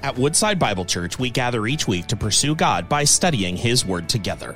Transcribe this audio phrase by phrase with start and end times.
[0.00, 4.08] At Woodside Bible Church, we gather each week to pursue God by studying His Word
[4.08, 4.54] together.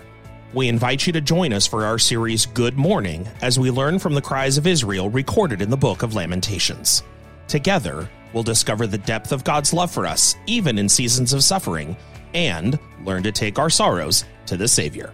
[0.54, 4.14] We invite you to join us for our series Good Mourning as we learn from
[4.14, 7.02] the cries of Israel recorded in the book of Lamentations.
[7.48, 11.96] Together, we'll discover the depth of God's love for us, even in seasons of suffering,
[12.34, 15.12] and learn to take our sorrows to the Savior.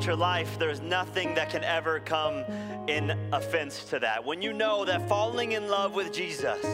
[0.00, 2.42] About your life, there's nothing that can ever come
[2.88, 4.24] in offense to that.
[4.24, 6.64] When you know that falling in love with Jesus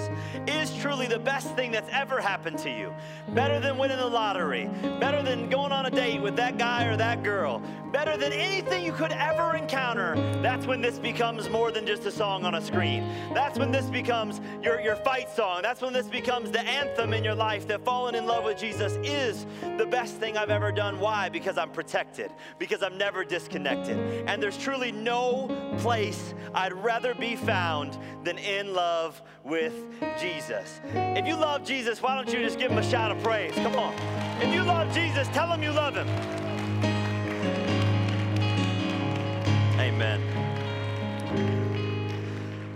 [0.46, 2.94] is truly the best thing that's ever happened to you,
[3.30, 6.96] better than winning the lottery, better than going on a date with that guy or
[6.96, 11.84] that girl, better than anything you could ever encounter, that's when this becomes more than
[11.84, 13.08] just a song on a screen.
[13.34, 15.62] That's when this becomes your, your fight song.
[15.62, 18.92] That's when this becomes the anthem in your life that falling in love with Jesus
[19.02, 19.46] is
[19.78, 21.00] the best thing I've ever done.
[21.00, 21.28] Why?
[21.28, 23.98] Because I'm protected, because I'm never disconnected.
[24.28, 29.74] And there's truly no place I'd rather be found than in love with
[30.20, 30.80] Jesus.
[30.94, 33.54] If you love Jesus, why don't you just give him a shout of praise?
[33.54, 33.94] Come on.
[34.40, 36.08] If you love Jesus, tell him you love him.
[39.78, 40.20] Amen.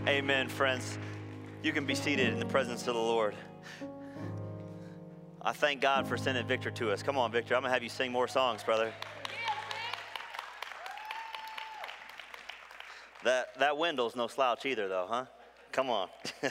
[0.06, 0.98] Amen, friends.
[1.62, 3.34] You can be seated in the presence of the Lord.
[5.42, 7.02] I thank God for sending Victor to us.
[7.02, 7.54] Come on, Victor.
[7.54, 8.92] I'm going to have you sing more songs, brother.
[13.22, 15.26] That, that Wendell's no slouch either, though, huh?
[15.72, 16.08] Come on.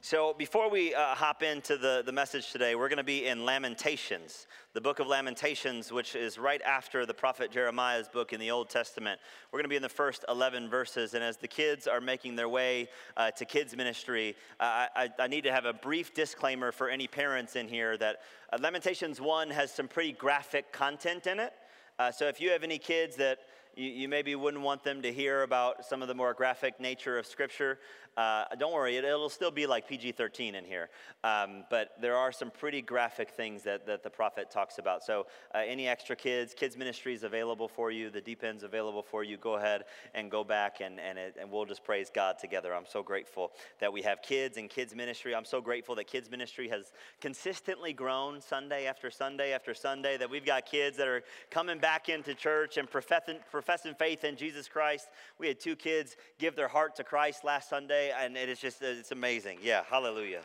[0.00, 3.44] so, before we uh, hop into the, the message today, we're going to be in
[3.44, 8.50] Lamentations, the book of Lamentations, which is right after the prophet Jeremiah's book in the
[8.50, 9.20] Old Testament.
[9.52, 11.14] We're going to be in the first 11 verses.
[11.14, 15.28] And as the kids are making their way uh, to kids' ministry, uh, I, I,
[15.28, 19.50] need to have a brief disclaimer for any parents in here that uh, Lamentations 1
[19.50, 21.52] has some pretty graphic content in it.
[22.00, 23.38] Uh, so, if you have any kids that
[23.78, 27.16] you, you, maybe wouldn't want them to hear about some of the more graphic nature
[27.16, 27.78] of Scripture.
[28.18, 30.90] Uh, don't worry, it, will still be like PG 13 in here.
[31.22, 35.04] Um, but there are some pretty graphic things that, that the prophet talks about.
[35.04, 39.04] So, uh, any extra kids, kids' ministry is available for you, the deep end's available
[39.04, 39.36] for you.
[39.36, 39.84] Go ahead
[40.14, 42.74] and go back, and, and, it, and we'll just praise God together.
[42.74, 45.32] I'm so grateful that we have kids and kids' ministry.
[45.32, 46.90] I'm so grateful that kids' ministry has
[47.20, 52.08] consistently grown Sunday after Sunday after Sunday, that we've got kids that are coming back
[52.08, 55.06] into church and professing, professing faith in Jesus Christ.
[55.38, 58.82] We had two kids give their heart to Christ last Sunday and it is just,
[58.82, 59.58] it's amazing.
[59.62, 60.42] Yeah, hallelujah.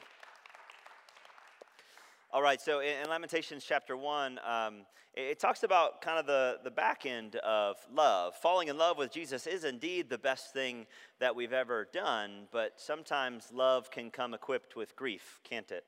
[2.31, 6.71] All right, so in, Lamentations chapter 1, um, it, talks about kind of the, the
[6.71, 8.33] back end of love.
[8.35, 10.87] Falling in love with Jesus is indeed the best thing
[11.19, 15.83] that we've ever done, but sometimes love can come equipped with grief, can't it?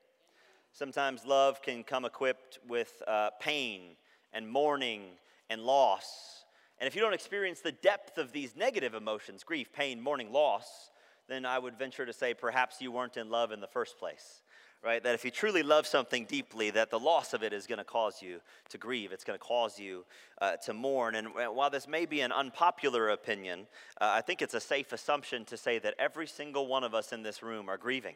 [0.72, 3.96] Sometimes love can come equipped with uh, pain
[4.32, 5.02] and mourning
[5.50, 6.44] and loss.
[6.78, 10.90] And if you don't experience the depth of these negative emotions grief, pain, mourning, loss
[11.28, 14.42] then I would venture to say perhaps you weren't in love in the first place.
[14.84, 15.02] Right?
[15.02, 17.84] That if you truly love something deeply, that the loss of it is going to
[17.84, 19.10] cause you to grieve.
[19.10, 20.04] It's going to cause you
[20.40, 21.16] uh, to mourn.
[21.16, 23.66] And while this may be an unpopular opinion,
[24.00, 27.12] uh, I think it's a safe assumption to say that every single one of us
[27.12, 28.14] in this room are grieving.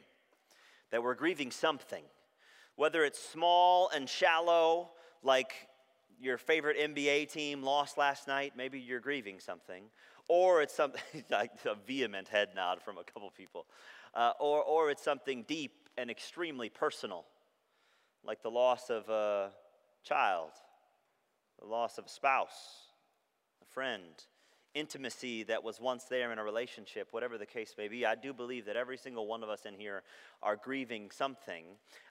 [0.92, 2.04] That we're grieving something.
[2.76, 4.90] Whether it's small and shallow,
[5.24, 5.52] like
[6.20, 9.84] your favorite NBA team lost last night, maybe you're grieving something
[10.30, 13.66] or it's something like a vehement head nod from a couple people,
[14.14, 17.24] uh, or, or it's something deep and extremely personal,
[18.24, 19.50] like the loss of a
[20.04, 20.52] child,
[21.58, 22.92] the loss of a spouse,
[23.60, 24.04] a friend,
[24.72, 28.06] intimacy that was once there in a relationship, whatever the case may be.
[28.06, 30.04] I do believe that every single one of us in here
[30.42, 31.64] are grieving something.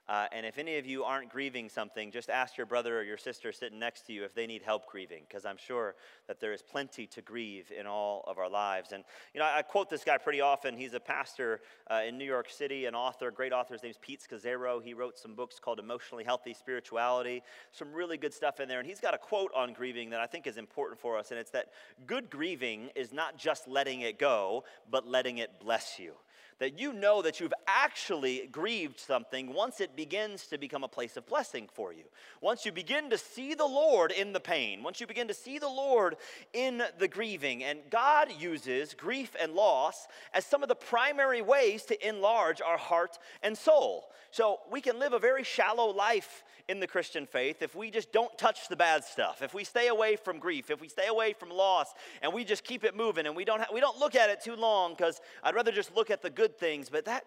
[0.08, 3.16] Uh, and if any of you aren't grieving something, just ask your brother or your
[3.16, 5.94] sister sitting next to you if they need help grieving, because I'm sure
[6.26, 8.90] that there is plenty to grieve in all of our lives.
[8.90, 10.76] And, you know, I quote this guy pretty often.
[10.76, 13.74] He's a pastor uh, in New York City, an author, great author.
[13.74, 14.82] His name's Pete Scazzero.
[14.82, 18.80] He wrote some books called Emotionally Healthy Spirituality, some really good stuff in there.
[18.80, 21.38] And he's got a quote on grieving that I think is important for us, and
[21.38, 21.66] it's that
[22.08, 26.14] good grieving is not just letting it go, but letting it bless you
[26.60, 31.16] that you know that you've actually grieved something once it begins to become a place
[31.16, 32.04] of blessing for you.
[32.40, 35.58] Once you begin to see the Lord in the pain, once you begin to see
[35.58, 36.16] the Lord
[36.52, 37.64] in the grieving.
[37.64, 42.78] And God uses grief and loss as some of the primary ways to enlarge our
[42.78, 44.10] heart and soul.
[44.30, 48.12] So we can live a very shallow life in the Christian faith if we just
[48.12, 51.32] don't touch the bad stuff, if we stay away from grief, if we stay away
[51.32, 51.92] from loss,
[52.22, 54.40] and we just keep it moving and we don't, ha- we don't look at it
[54.40, 56.88] too long because I'd rather just look at the good things.
[56.88, 57.24] But that,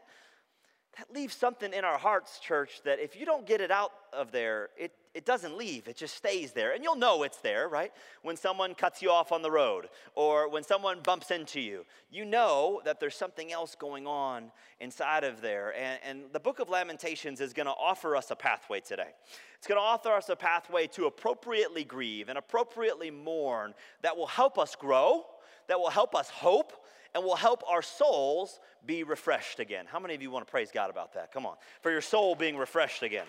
[0.97, 4.31] that leaves something in our hearts, church, that if you don't get it out of
[4.31, 6.73] there, it, it doesn't leave, it just stays there.
[6.73, 7.91] And you'll know it's there, right?
[8.23, 12.25] When someone cuts you off on the road or when someone bumps into you, you
[12.25, 15.73] know that there's something else going on inside of there.
[15.75, 19.09] And, and the book of Lamentations is going to offer us a pathway today.
[19.57, 24.27] It's going to offer us a pathway to appropriately grieve and appropriately mourn that will
[24.27, 25.25] help us grow,
[25.67, 26.73] that will help us hope,
[27.15, 29.85] and will help our souls be refreshed again.
[29.87, 31.31] How many of you want to praise God about that?
[31.31, 31.55] Come on.
[31.81, 33.25] For your soul being refreshed again.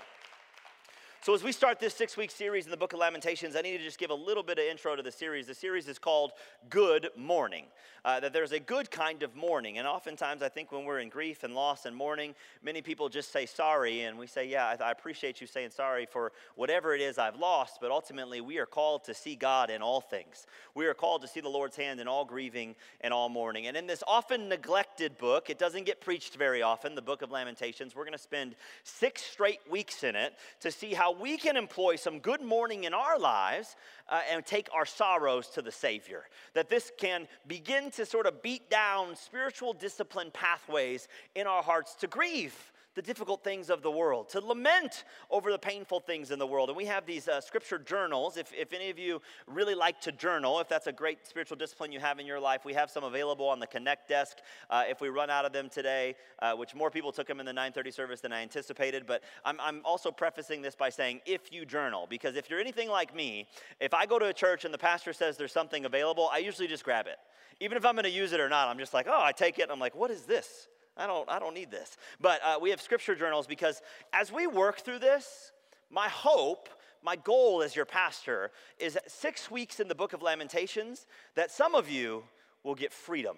[1.25, 3.79] So, as we start this six week series in the book of Lamentations, I need
[3.79, 5.47] to just give a little bit of intro to the series.
[5.47, 6.33] The series is called
[6.69, 7.65] Good Mourning.
[8.05, 9.79] Uh, that there's a good kind of mourning.
[9.79, 13.33] And oftentimes, I think when we're in grief and loss and mourning, many people just
[13.33, 14.03] say sorry.
[14.03, 17.37] And we say, Yeah, I, I appreciate you saying sorry for whatever it is I've
[17.37, 17.79] lost.
[17.81, 20.47] But ultimately, we are called to see God in all things.
[20.75, 23.67] We are called to see the Lord's hand in all grieving and all mourning.
[23.67, 27.31] And in this often neglected book, it doesn't get preached very often, the book of
[27.31, 27.97] Lamentations.
[27.97, 31.97] We're going to spend six straight weeks in it to see how we can employ
[31.97, 33.77] some good mourning in our lives
[34.09, 36.25] uh, and take our sorrows to the Savior.
[36.55, 41.95] That this can begin to sort of beat down spiritual discipline pathways in our hearts
[41.97, 46.39] to grieve the difficult things of the world, to lament over the painful things in
[46.39, 46.69] the world.
[46.69, 48.37] And we have these uh, scripture journals.
[48.37, 51.93] If, if any of you really like to journal, if that's a great spiritual discipline
[51.93, 54.39] you have in your life, we have some available on the Connect desk.
[54.71, 57.47] Uh, if we run out of them today, uh, which more people took them in
[57.47, 61.53] the 930 service than I anticipated, but I'm, I'm also prefacing this by saying if
[61.53, 63.49] you journal, because if you're anything like me,
[63.81, 66.69] if I go to a church and the pastor says there's something available, I usually
[66.69, 67.17] just grab it.
[67.61, 69.59] Even if I'm going to use it or not, I'm just like, oh, I take
[69.59, 69.69] it.
[69.71, 70.69] I'm like, what is this?
[70.97, 71.97] I don't, I don't need this.
[72.21, 73.83] But uh, we have scripture journals because
[74.13, 75.53] as we work through this,
[75.91, 76.69] my hope,
[77.03, 81.75] my goal as your pastor is six weeks in the book of Lamentations, that some
[81.75, 82.25] of you
[82.63, 83.37] will get freedom.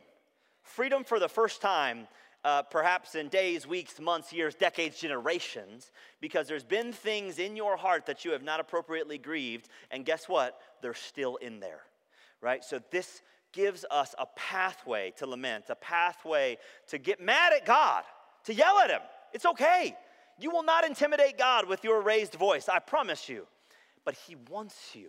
[0.63, 2.07] Freedom for the first time,
[2.45, 7.77] uh, perhaps in days, weeks, months, years, decades, generations, because there's been things in your
[7.77, 10.61] heart that you have not appropriately grieved, and guess what?
[10.81, 11.81] They're still in there,
[12.41, 12.65] right?
[12.65, 13.23] So this
[13.57, 16.59] gives us a pathway to lament, a pathway
[16.89, 18.05] to get mad at God,
[18.45, 19.01] to yell at Him.
[19.33, 19.97] It's okay.
[20.39, 23.47] You will not intimidate God with your raised voice, I promise you.
[24.05, 25.09] But He wants you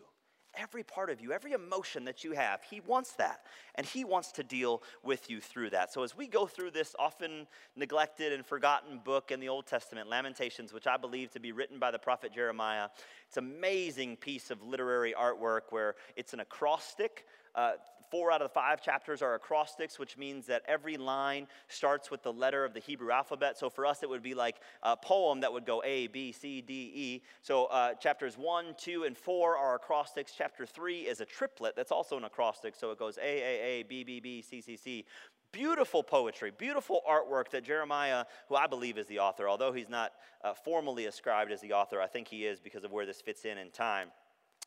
[0.55, 2.61] every part of you, every emotion that you have.
[2.63, 3.41] He wants that.
[3.75, 5.91] And He wants to deal with you through that.
[5.93, 10.09] So, as we go through this often neglected and forgotten book in the Old Testament,
[10.09, 12.87] Lamentations, which I believe to be written by the prophet Jeremiah,
[13.27, 17.25] it's an amazing piece of literary artwork where it's an acrostic.
[17.53, 17.73] Uh,
[18.09, 22.23] four out of the five chapters are acrostics, which means that every line starts with
[22.23, 23.57] the letter of the Hebrew alphabet.
[23.57, 26.61] So for us, it would be like a poem that would go A, B, C,
[26.61, 27.21] D, E.
[27.41, 30.33] So uh, chapters one, two, and four are acrostics.
[30.37, 32.75] Chapter three is a triplet that's also an acrostic.
[32.75, 35.05] So it goes A, A, A, B, B, B, C, C, C.
[35.53, 40.11] Beautiful poetry, beautiful artwork that Jeremiah, who I believe is the author, although he's not
[40.43, 43.45] uh, formally ascribed as the author, I think he is because of where this fits
[43.45, 44.09] in in time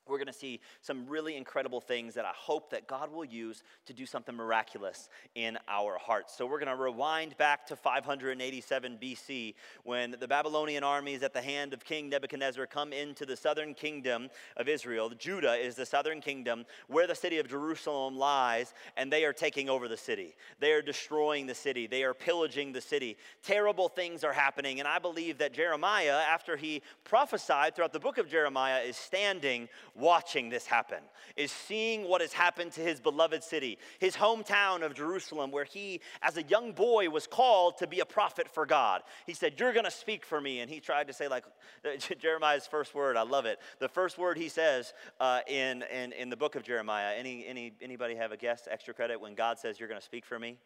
[0.08, 3.62] we're going to see some really incredible things that I hope that God will use
[3.86, 6.36] to do something miraculous in our hearts.
[6.36, 9.54] So we're going to rewind back to 587 BC
[9.84, 14.28] when the Babylonian armies at the hand of King Nebuchadnezzar come into the southern kingdom
[14.56, 15.10] of Israel.
[15.10, 19.68] Judah is the southern kingdom where the city of Jerusalem lies, and they are taking
[19.68, 20.34] over the city.
[20.58, 21.86] They are destroying the city.
[21.86, 23.16] They are pillaging the city.
[23.42, 28.18] Terrible things are happening, and I believe that Jeremiah, after he prophesied throughout the book
[28.18, 29.68] of Jeremiah, is standing
[30.00, 30.98] watching this happen,
[31.36, 36.00] is seeing what has happened to his beloved city, his hometown of Jerusalem, where he,
[36.22, 39.02] as a young boy, was called to be a prophet for God.
[39.26, 40.60] He said, You're going to speak for me.
[40.60, 41.44] And he tried to say, like,
[42.18, 43.58] Jeremiah's first word, I love it.
[43.78, 47.14] The first word he says uh, in, in, in the book of Jeremiah.
[47.16, 50.24] Any, any, anybody have a guess, extra credit, when God says, You're going to speak
[50.24, 50.56] for me?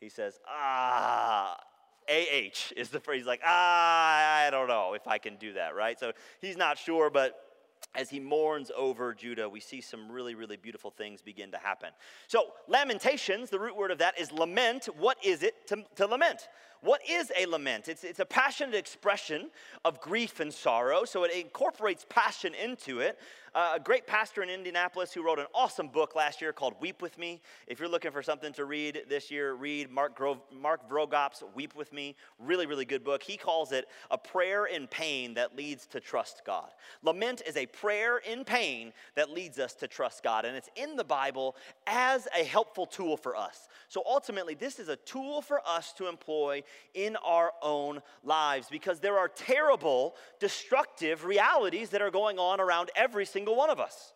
[0.00, 1.58] He says, Ah,
[2.08, 5.98] AH is the phrase, like, ah, I don't know if I can do that, right?
[5.98, 7.34] So he's not sure, but
[7.94, 11.90] as he mourns over Judah, we see some really, really beautiful things begin to happen.
[12.26, 14.86] So, lamentations, the root word of that is lament.
[14.98, 16.48] What is it to, to lament?
[16.84, 17.88] What is a lament?
[17.88, 19.48] It's, it's a passionate expression
[19.86, 23.18] of grief and sorrow, so it incorporates passion into it.
[23.54, 27.00] uh, a great pastor in Indianapolis who wrote an awesome book last year called Weep
[27.00, 27.40] With Me.
[27.68, 31.76] If you're looking for something to read this year, read Mark, Grove, Mark Vroegop's Weep
[31.76, 32.16] With Me.
[32.40, 33.22] Really, really good book.
[33.22, 36.68] He calls it a prayer in pain that leads to trust God.
[37.02, 40.96] Lament is a prayer in pain that leads us to trust God, and it's in
[40.96, 41.54] the Bible
[41.86, 43.68] as a helpful tool for us.
[43.88, 46.64] So ultimately, this is a tool for us to employ
[46.94, 52.90] in our own lives because there are terrible, destructive realities that are going on around
[52.96, 54.12] every single one of us.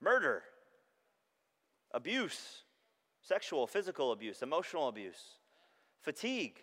[0.00, 0.42] Murder,
[1.92, 2.62] abuse,
[3.22, 5.36] sexual, physical abuse, emotional abuse,
[6.02, 6.62] fatigue,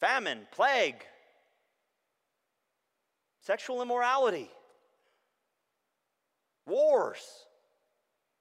[0.00, 1.04] famine, plague,
[3.40, 4.50] sexual immorality,
[6.66, 7.46] wars,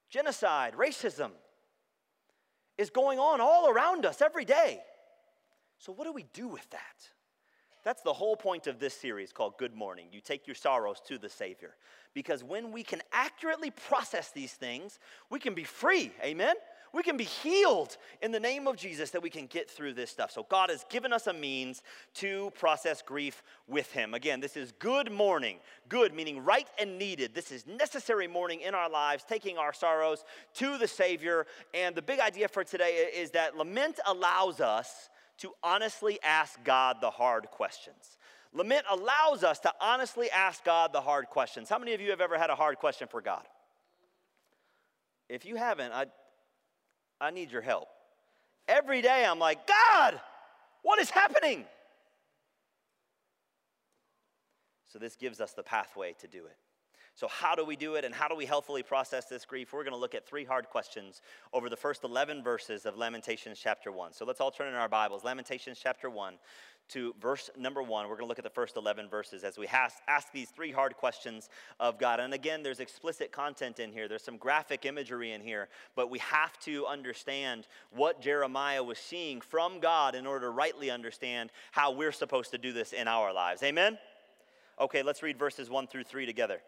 [0.09, 1.31] genocide, racism
[2.77, 4.81] is going on all around us every day.
[5.77, 7.09] So, what do we do with that?
[7.83, 10.07] That's the whole point of this series called Good Mourning.
[10.11, 11.75] You take your sorrows to the Savior.
[12.13, 14.99] Because when we can accurately process these things,
[15.29, 16.13] we can be free.
[16.23, 16.55] Amen?
[16.93, 20.11] We can be healed in the name of Jesus that we can get through this
[20.11, 20.29] stuff.
[20.29, 21.81] So, God has given us a means
[22.15, 24.13] to process grief with Him.
[24.13, 25.57] Again, this is good mourning.
[25.89, 27.33] Good meaning right and needed.
[27.33, 30.23] This is necessary mourning in our lives, taking our sorrows
[30.55, 31.47] to the Savior.
[31.73, 35.09] And the big idea for today is that lament allows us
[35.39, 38.17] to honestly ask God the hard questions.
[38.53, 41.69] Lament allows us to honestly ask God the hard questions.
[41.69, 43.47] How many of you have ever had a hard question for God?
[45.27, 46.05] If you haven't, I,
[47.23, 47.87] I need your help.
[48.67, 50.19] Every day I'm like, God,
[50.81, 51.63] what is happening?
[54.91, 56.57] So this gives us the pathway to do it.
[57.15, 59.71] So, how do we do it and how do we healthfully process this grief?
[59.71, 61.21] We're going to look at three hard questions
[61.53, 64.13] over the first 11 verses of Lamentations chapter 1.
[64.13, 65.23] So, let's all turn in our Bibles.
[65.23, 66.33] Lamentations chapter 1
[66.89, 68.07] to verse number 1.
[68.07, 70.71] We're going to look at the first 11 verses as we ask, ask these three
[70.71, 71.49] hard questions
[71.79, 72.19] of God.
[72.19, 76.19] And again, there's explicit content in here, there's some graphic imagery in here, but we
[76.19, 81.91] have to understand what Jeremiah was seeing from God in order to rightly understand how
[81.91, 83.63] we're supposed to do this in our lives.
[83.63, 83.97] Amen?
[84.79, 86.59] Okay, let's read verses 1 through 3 together.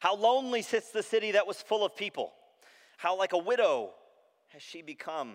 [0.00, 2.32] How lonely sits the city that was full of people.
[2.96, 3.90] How like a widow
[4.48, 5.34] has she become.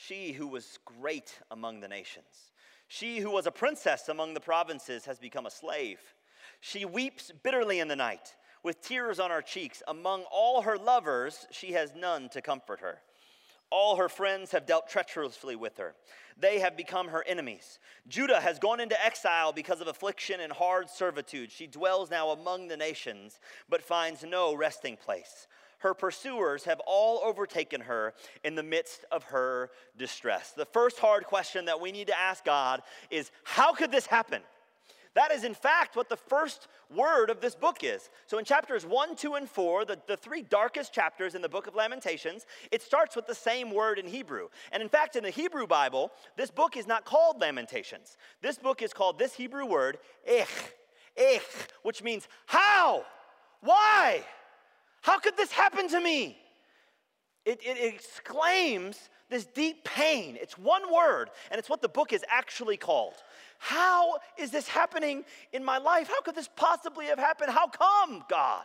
[0.00, 2.52] She who was great among the nations.
[2.86, 5.98] She who was a princess among the provinces has become a slave.
[6.60, 9.82] She weeps bitterly in the night, with tears on her cheeks.
[9.88, 13.00] Among all her lovers, she has none to comfort her.
[13.70, 15.96] All her friends have dealt treacherously with her.
[16.38, 17.80] They have become her enemies.
[18.06, 21.50] Judah has gone into exile because of affliction and hard servitude.
[21.50, 25.48] She dwells now among the nations, but finds no resting place.
[25.78, 30.52] Her pursuers have all overtaken her in the midst of her distress.
[30.52, 34.42] The first hard question that we need to ask God is how could this happen?
[35.14, 38.08] That is, in fact, what the first word of this book is.
[38.26, 41.66] So, in chapters 1, 2, and 4, the, the three darkest chapters in the book
[41.66, 44.48] of Lamentations, it starts with the same word in Hebrew.
[44.70, 48.16] And in fact, in the Hebrew Bible, this book is not called Lamentations.
[48.42, 50.46] This book is called this Hebrew word, ich,
[51.16, 51.42] ich,
[51.82, 53.04] which means how,
[53.60, 54.22] why,
[55.00, 56.38] how could this happen to me?
[57.44, 60.36] It, it, exclaims this deep pain.
[60.40, 63.14] It's one word, and it's what the book is actually called.
[63.58, 66.08] How is this happening in my life?
[66.08, 67.50] How could this possibly have happened?
[67.50, 68.64] How come, God?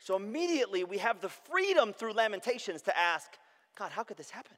[0.00, 3.28] So immediately we have the freedom through Lamentations to ask,
[3.76, 4.56] God, how could this happen?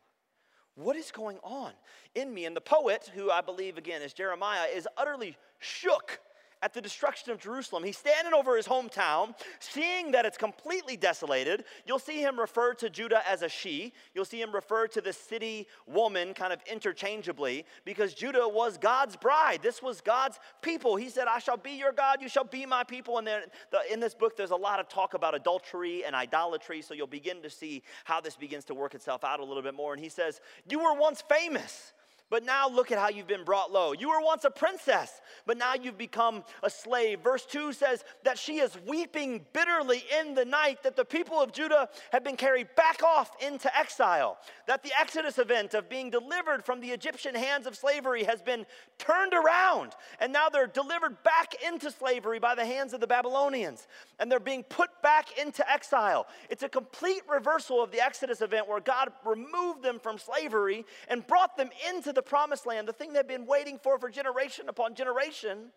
[0.75, 1.73] What is going on
[2.15, 2.45] in me?
[2.45, 6.21] And the poet, who I believe again is Jeremiah, is utterly shook
[6.63, 7.85] at the destruction of Jerusalem.
[7.85, 11.65] He's standing over his hometown, seeing that it's completely desolated.
[11.87, 13.93] You'll see him refer to Judah as a she.
[14.15, 19.17] You'll see him refer to the city woman kind of interchangeably because Judah was God's
[19.17, 19.61] bride.
[19.63, 20.97] This was God's people.
[20.97, 23.19] He said, I shall be your God, you shall be my people.
[23.19, 26.83] And then the, in this book, there's a lot of talk about adultery and idolatry.
[26.83, 29.75] So you'll begin to see how this begins to work itself out a little bit
[29.75, 29.93] more.
[29.93, 31.93] And he says, You were once famous.
[32.31, 33.93] But now look at how you've been brought low.
[33.93, 37.21] You were once a princess, but now you've become a slave.
[37.21, 41.53] Verse 2 says that she is weeping bitterly in the night that the people of
[41.53, 44.37] Judah have been carried back off into exile.
[44.67, 48.67] That the Exodus event of being delivered from the Egyptian hands of slavery has been
[48.99, 53.87] turned around, and now they're delivered back into slavery by the hands of the Babylonians,
[54.19, 56.27] and they're being put back into exile.
[56.51, 61.27] It's a complete reversal of the Exodus event where God removed them from slavery and
[61.27, 64.93] brought them into the promised land, the thing they've been waiting for for generation upon
[64.97, 65.71] generation,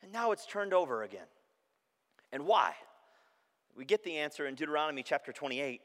[0.00, 1.26] and now it's turned over again.
[2.30, 2.74] And why?
[3.76, 5.80] We get the answer in Deuteronomy chapter 28.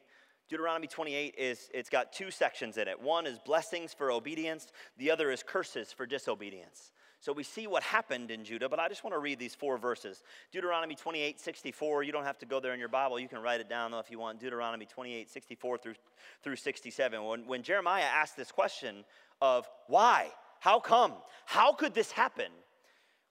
[0.49, 3.01] Deuteronomy 28 is it's got two sections in it.
[3.01, 4.67] One is blessings for obedience,
[4.99, 6.91] the other is curses for disobedience.
[7.19, 9.77] So we see what happened in Judah, but I just want to read these four
[9.77, 10.21] verses.
[10.51, 12.03] Deuteronomy 28 64.
[12.03, 13.19] You don't have to go there in your Bible.
[13.19, 14.39] You can write it down, though, if you want.
[14.39, 15.95] Deuteronomy 28 64 through,
[16.43, 17.23] through 67.
[17.23, 19.03] When, when Jeremiah asked this question
[19.41, 21.13] of why, how come,
[21.45, 22.51] how could this happen,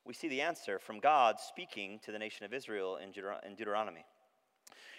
[0.04, 3.54] we see the answer from God speaking to the nation of Israel in, Deut- in
[3.54, 4.04] Deuteronomy.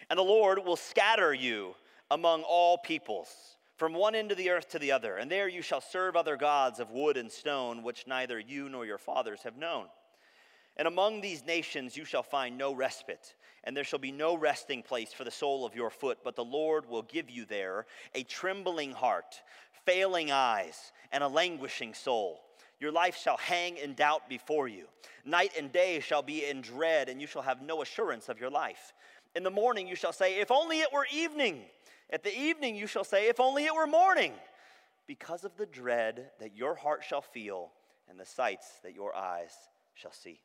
[0.09, 1.75] And the Lord will scatter you
[2.09, 5.61] among all peoples from one end of the earth to the other, and there you
[5.61, 9.55] shall serve other gods of wood and stone, which neither you nor your fathers have
[9.55, 9.85] known.
[10.75, 14.81] And among these nations you shall find no respite, and there shall be no resting
[14.81, 18.23] place for the sole of your foot, but the Lord will give you there a
[18.23, 19.41] trembling heart,
[19.85, 22.41] failing eyes, and a languishing soul.
[22.79, 24.85] Your life shall hang in doubt before you.
[25.23, 28.51] Night and day shall be in dread, and you shall have no assurance of your
[28.51, 28.93] life.
[29.35, 31.63] In the morning you shall say, If only it were evening
[32.09, 34.33] at the evening you shall say, If only it were morning,
[35.07, 37.71] because of the dread that your heart shall feel
[38.09, 39.53] and the sights that your eyes
[39.93, 40.41] shall see.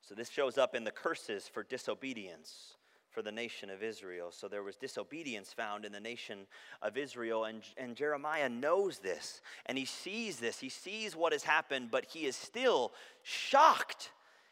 [0.00, 2.74] So this shows up in the curses for disobedience
[3.10, 4.30] for the nation of Israel.
[4.30, 6.46] So there was disobedience found in the nation
[6.80, 10.60] of Israel, and, and Jeremiah knows this, and he sees this.
[10.60, 14.10] He sees what has happened, but he is still shocked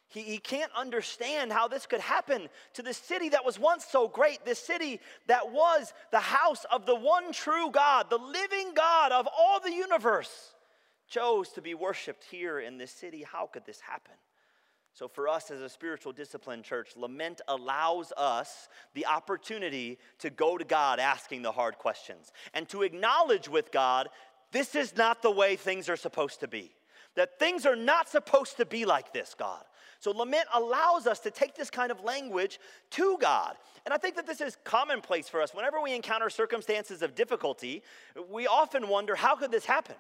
[0.09, 4.09] he, he can't understand how this could happen to this city that was once so
[4.09, 9.13] great, this city that was the house of the one true God, the living God
[9.13, 10.55] of all the universe,
[11.09, 13.23] chose to be worshiped here in this city.
[13.23, 14.15] How could this happen?
[14.95, 20.59] So, for us as a spiritual discipline church, lament allows us the opportunity to go
[20.59, 24.09] to God asking the hard questions and to acknowledge with God,
[24.51, 26.73] this is not the way things are supposed to be.
[27.15, 29.63] That things are not supposed to be like this, God.
[30.01, 33.57] So lament allows us to take this kind of language to God.
[33.85, 35.55] And I think that this is commonplace for us.
[35.55, 37.83] Whenever we encounter circumstances of difficulty,
[38.31, 39.97] we often wonder how could this happen?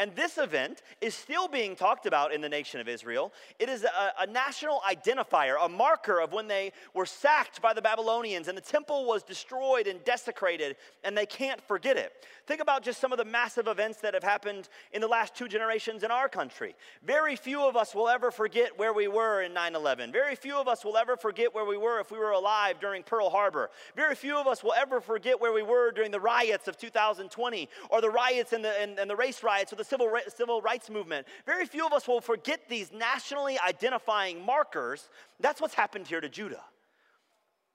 [0.00, 3.34] And this event is still being talked about in the nation of Israel.
[3.58, 7.82] It is a, a, national identifier, a marker of when they were sacked by the
[7.82, 12.14] Babylonians and the temple was destroyed and desecrated, and they can't forget it.
[12.46, 15.48] Think about just some of the massive events that have happened in the last two
[15.48, 16.74] generations in our country.
[17.04, 20.12] Very few of us will ever forget where we were in 9 11.
[20.12, 23.02] Very few of us will ever forget where we were if we were alive during
[23.02, 23.68] Pearl Harbor.
[23.94, 27.68] Very few of us will ever forget where we were during the riots of 2020
[27.90, 30.88] or the riots and the, and, and the race riots or the civil, civil rights
[30.88, 31.26] movement.
[31.44, 35.10] Very few of us will forget these nationally identifying markers.
[35.40, 36.62] That's what's happened here to Judah.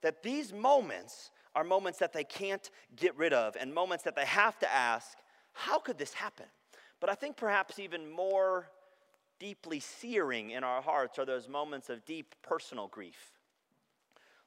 [0.02, 4.26] That these moments are moments that they can't get rid of and moments that they
[4.26, 5.18] have to ask,
[5.54, 6.46] how could this happen?
[7.00, 8.70] But I think perhaps even more
[9.40, 13.32] deeply searing in our hearts are those moments of deep personal grief,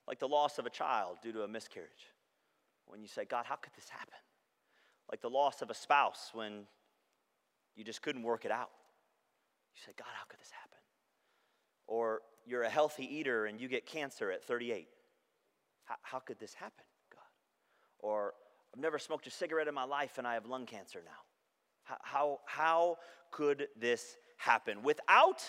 [0.07, 2.13] like the loss of a child due to a miscarriage.
[2.87, 4.15] When you say, God, how could this happen?
[5.11, 6.67] Like the loss of a spouse when
[7.79, 8.71] you just couldn't work it out.
[9.73, 10.79] You say, God, how could this happen?
[11.87, 14.89] Or you're a healthy eater and you get cancer at 38.
[15.85, 17.21] How, how could this happen, God?
[18.01, 18.35] Or
[18.75, 21.23] I've never smoked a cigarette in my life and I have lung cancer now.
[21.85, 22.97] How, how, how
[23.31, 24.83] could this happen?
[24.83, 25.41] Without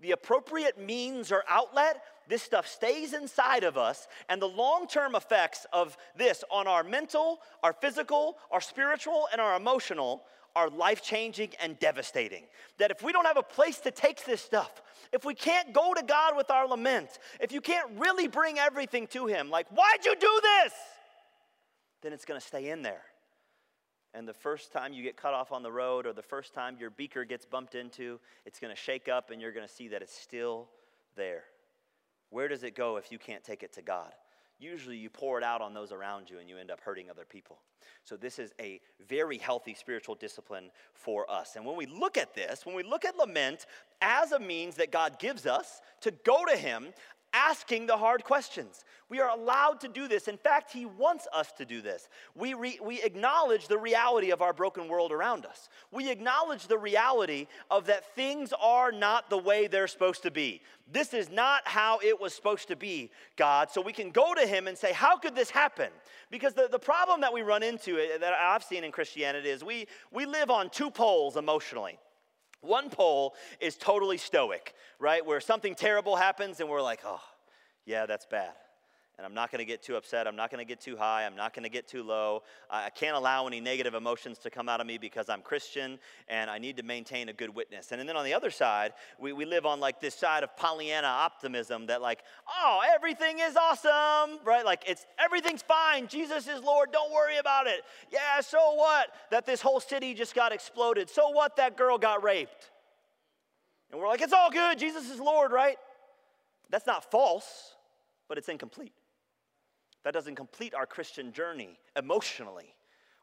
[0.00, 5.14] the appropriate means or outlet, this stuff stays inside of us, and the long term
[5.14, 10.22] effects of this on our mental, our physical, our spiritual, and our emotional
[10.56, 12.44] are life changing and devastating.
[12.78, 14.82] That if we don't have a place to take this stuff,
[15.12, 19.06] if we can't go to God with our lament, if you can't really bring everything
[19.08, 20.72] to Him, like, why'd you do this?
[22.02, 23.02] Then it's gonna stay in there.
[24.12, 26.76] And the first time you get cut off on the road, or the first time
[26.80, 30.18] your beaker gets bumped into, it's gonna shake up and you're gonna see that it's
[30.18, 30.68] still
[31.16, 31.44] there.
[32.30, 34.12] Where does it go if you can't take it to God?
[34.60, 37.24] Usually you pour it out on those around you and you end up hurting other
[37.24, 37.58] people.
[38.04, 41.56] So, this is a very healthy spiritual discipline for us.
[41.56, 43.66] And when we look at this, when we look at lament
[44.00, 46.88] as a means that God gives us to go to Him,
[47.32, 48.84] asking the hard questions.
[49.08, 50.28] We are allowed to do this.
[50.28, 52.08] In fact, He wants us to do this.
[52.36, 55.68] We, re, we acknowledge the reality of our broken world around us.
[55.90, 60.62] We acknowledge the reality of that things are not the way they're supposed to be.
[60.92, 63.70] This is not how it was supposed to be, God.
[63.70, 65.90] So we can go to Him and say, How could this happen?
[66.30, 69.64] Because the, the problem that we run into, eh, that I've seen in Christianity, is
[69.64, 71.98] we, we live on two poles emotionally.
[72.60, 75.24] One pole is totally stoic, right?
[75.24, 77.22] Where something terrible happens and we're like, oh,
[77.86, 78.52] yeah, that's bad.
[79.20, 80.26] And I'm not going to get too upset.
[80.26, 81.26] I'm not going to get too high.
[81.26, 82.42] I'm not going to get too low.
[82.70, 86.48] I can't allow any negative emotions to come out of me because I'm Christian and
[86.48, 87.92] I need to maintain a good witness.
[87.92, 91.06] And then on the other side, we, we live on like this side of Pollyanna
[91.06, 94.64] optimism that, like, oh, everything is awesome, right?
[94.64, 96.08] Like, it's everything's fine.
[96.08, 96.90] Jesus is Lord.
[96.90, 97.82] Don't worry about it.
[98.10, 101.10] Yeah, so what that this whole city just got exploded?
[101.10, 102.70] So what that girl got raped?
[103.90, 105.76] And we're like, it's all good, Jesus is Lord, right?
[106.70, 107.74] That's not false,
[108.26, 108.94] but it's incomplete.
[110.04, 112.74] That doesn't complete our Christian journey emotionally.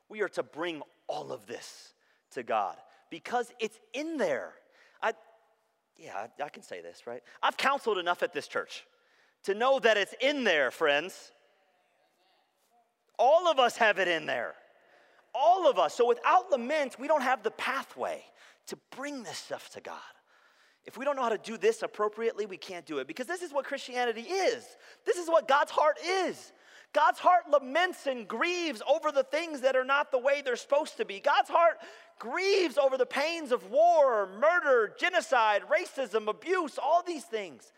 [0.10, 1.94] We are to bring all of this
[2.32, 2.78] to God
[3.10, 4.54] because it's in there.
[5.02, 5.14] I,
[5.98, 7.22] yeah, I, I can say this, right?
[7.42, 8.86] I've counseled enough at this church
[9.44, 11.32] to know that it's in there, friends.
[13.18, 14.54] All of us have it in there.
[15.34, 15.96] All of us.
[15.96, 18.24] So without lament, we don't have the pathway
[18.68, 19.98] to bring this stuff to God.
[20.86, 23.42] If we don't know how to do this appropriately, we can't do it because this
[23.42, 24.66] is what Christianity is.
[25.06, 26.54] This is what God's heart is.
[26.98, 30.98] God's heart laments and grieves over the things that are not the way they're supposed
[30.98, 31.20] to be.
[31.20, 31.78] God's heart
[32.18, 37.72] grieves over the pains of war, murder, genocide, racism, abuse, all these things.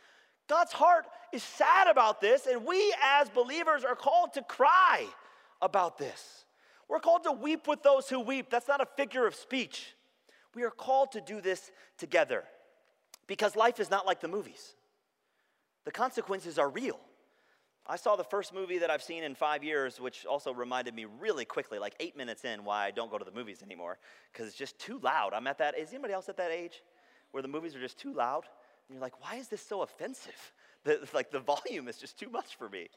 [0.47, 1.03] God's heart
[1.33, 5.05] is sad about this, and we as believers are called to cry
[5.61, 6.45] about this.
[6.87, 8.49] We're called to weep with those who weep.
[8.49, 9.97] That's not a figure of speech.
[10.55, 12.45] We are called to do this together
[13.27, 14.75] because life is not like the movies.
[15.83, 17.01] The consequences are real.
[17.89, 21.07] I saw the first movie that I've seen in five years, which also reminded me
[21.19, 23.97] really quickly, like eight minutes in, why I don't go to the movies anymore,
[24.31, 25.33] because it's just too loud.
[25.33, 26.83] I'm at that, is anybody else at that age
[27.31, 28.43] where the movies are just too loud?
[28.87, 30.53] And you're like, why is this so offensive?
[30.85, 32.87] The, like the volume is just too much for me.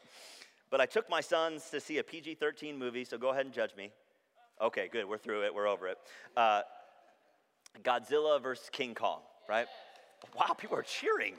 [0.70, 3.52] But I took my sons to see a PG 13 movie, so go ahead and
[3.52, 3.90] judge me.
[4.60, 5.08] Okay, good.
[5.08, 5.52] We're through it.
[5.52, 5.98] We're over it.
[6.36, 6.62] Uh,
[7.82, 9.66] Godzilla versus King Kong, right?
[10.38, 11.34] Wow, people are cheering.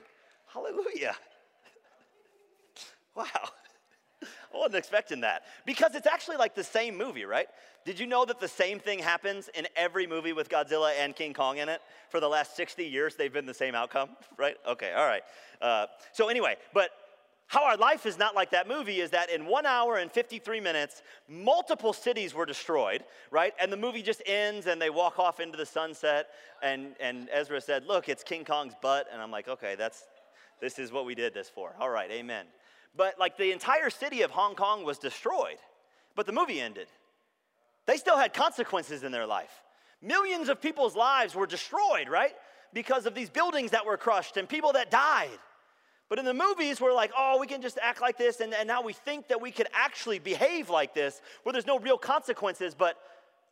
[0.52, 1.16] Hallelujah.
[3.16, 3.50] Wow.
[4.54, 5.42] I wasn't expecting that.
[5.66, 7.48] Because it's actually like the same movie, right?
[7.84, 11.34] Did you know that the same thing happens in every movie with Godzilla and King
[11.34, 11.80] Kong in it?
[12.08, 14.56] For the last 60 years, they've been the same outcome, right?
[14.66, 15.22] Okay, all right.
[15.60, 16.90] Uh, so, anyway, but
[17.46, 20.60] how our life is not like that movie is that in one hour and 53
[20.60, 23.52] minutes, multiple cities were destroyed, right?
[23.60, 26.28] And the movie just ends and they walk off into the sunset.
[26.62, 29.08] And, and Ezra said, Look, it's King Kong's butt.
[29.12, 30.04] And I'm like, Okay, that's,
[30.60, 31.74] this is what we did this for.
[31.78, 32.46] All right, amen.
[32.96, 35.58] But like the entire city of Hong Kong was destroyed,
[36.14, 36.88] but the movie ended.
[37.86, 39.62] They still had consequences in their life.
[40.00, 42.34] Millions of people's lives were destroyed, right?
[42.72, 45.38] Because of these buildings that were crushed and people that died.
[46.08, 48.68] But in the movies, we're like, oh, we can just act like this, and, and
[48.68, 52.74] now we think that we can actually behave like this, where there's no real consequences,
[52.74, 52.98] but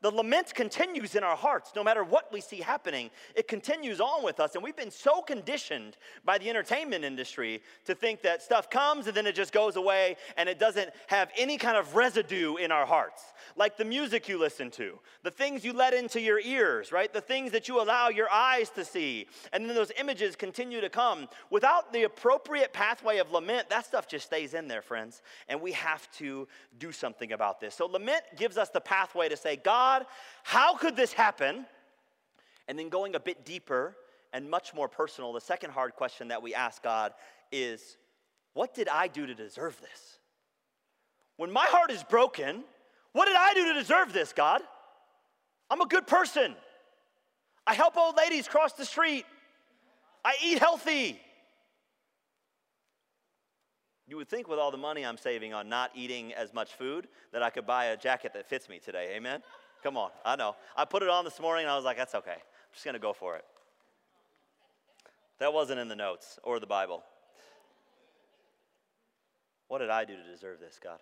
[0.03, 3.09] the lament continues in our hearts no matter what we see happening.
[3.35, 4.55] It continues on with us.
[4.55, 9.17] And we've been so conditioned by the entertainment industry to think that stuff comes and
[9.17, 12.85] then it just goes away and it doesn't have any kind of residue in our
[12.85, 13.23] hearts.
[13.57, 17.12] Like the music you listen to, the things you let into your ears, right?
[17.12, 19.29] The things that you allow your eyes to see.
[19.53, 21.29] And then those images continue to come.
[21.51, 25.23] Without the appropriate pathway of lament, that stuff just stays in there, friends.
[25.49, 27.77] And we have to do something about this.
[27.77, 30.07] So lament gives us the pathway to say, God, God,
[30.43, 31.67] how could this happen?
[32.69, 33.97] And then going a bit deeper
[34.33, 37.13] and much more personal, the second hard question that we ask God
[37.51, 37.99] is,
[38.55, 40.19] What did I do to deserve this?
[41.37, 42.65] When my heart is broken,
[43.13, 44.63] what did I do to deserve this, God?
[45.71, 46.55] I'm a good person.
[47.67, 49.25] I help old ladies cross the street.
[50.25, 51.21] I eat healthy.
[54.07, 57.09] You would think with all the money I'm saving on not eating as much food
[57.33, 59.15] that I could buy a jacket that fits me today.
[59.17, 59.43] Amen?
[59.83, 60.55] Come on, I know.
[60.77, 62.31] I put it on this morning and I was like, that's okay.
[62.33, 63.45] I'm just going to go for it.
[65.38, 67.03] That wasn't in the notes or the Bible.
[69.66, 70.99] What did I do to deserve this, God?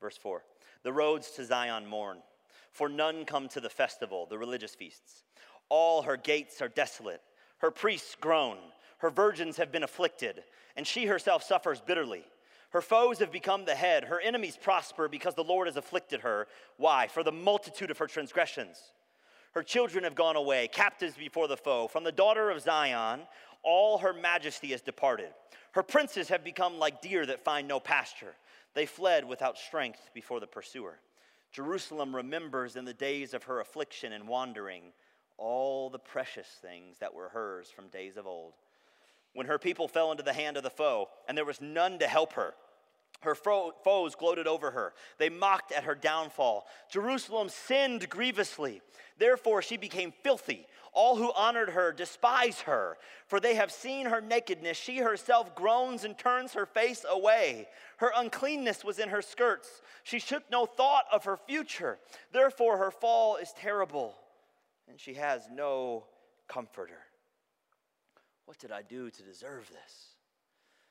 [0.00, 0.42] Verse 4
[0.82, 2.18] The roads to Zion mourn,
[2.70, 5.22] for none come to the festival, the religious feasts.
[5.68, 7.22] All her gates are desolate,
[7.58, 8.58] her priests groan,
[8.98, 10.44] her virgins have been afflicted,
[10.76, 12.24] and she herself suffers bitterly.
[12.76, 14.04] Her foes have become the head.
[14.04, 16.46] Her enemies prosper because the Lord has afflicted her.
[16.76, 17.06] Why?
[17.06, 18.92] For the multitude of her transgressions.
[19.52, 21.88] Her children have gone away, captives before the foe.
[21.88, 23.20] From the daughter of Zion,
[23.62, 25.30] all her majesty has departed.
[25.72, 28.34] Her princes have become like deer that find no pasture.
[28.74, 30.98] They fled without strength before the pursuer.
[31.52, 34.92] Jerusalem remembers in the days of her affliction and wandering
[35.38, 38.52] all the precious things that were hers from days of old.
[39.32, 42.06] When her people fell into the hand of the foe, and there was none to
[42.06, 42.52] help her,
[43.20, 44.94] her foes gloated over her.
[45.18, 46.66] They mocked at her downfall.
[46.90, 48.82] Jerusalem sinned grievously.
[49.18, 50.66] Therefore, she became filthy.
[50.92, 54.78] All who honored her despise her, for they have seen her nakedness.
[54.78, 57.68] She herself groans and turns her face away.
[57.98, 59.82] Her uncleanness was in her skirts.
[60.04, 61.98] She took no thought of her future.
[62.32, 64.14] Therefore, her fall is terrible,
[64.88, 66.06] and she has no
[66.48, 67.00] comforter.
[68.46, 70.15] What did I do to deserve this?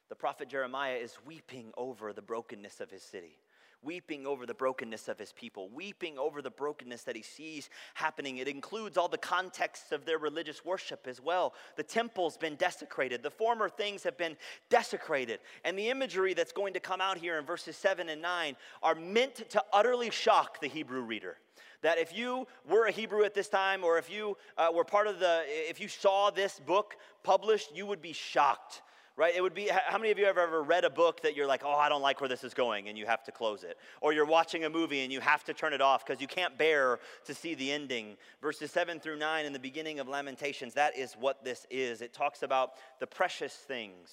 [0.09, 3.39] The prophet Jeremiah is weeping over the brokenness of his city.
[3.81, 8.37] weeping over the brokenness of his people, weeping over the brokenness that he sees happening.
[8.37, 11.53] It includes all the contexts of their religious worship as well.
[11.75, 14.37] The temple's been desecrated, the former things have been
[14.71, 15.39] desecrated.
[15.63, 18.95] And the imagery that's going to come out here in verses 7 and 9 are
[18.95, 21.37] meant to utterly shock the Hebrew reader
[21.81, 25.05] that if you were a Hebrew at this time, or if you uh, were part
[25.05, 28.81] of the, if you saw this book published, you would be shocked
[29.17, 29.33] right?
[29.35, 31.61] It would be how many of you have ever read a book that you're like,
[31.63, 33.77] oh, I don't like where this is going, and you have to close it?
[34.01, 36.57] Or you're watching a movie and you have to turn it off because you can't
[36.57, 38.17] bear to see the ending.
[38.41, 42.01] Verses 7 through 9 in the beginning of Lamentations, that is what this is.
[42.01, 44.11] It talks about the precious things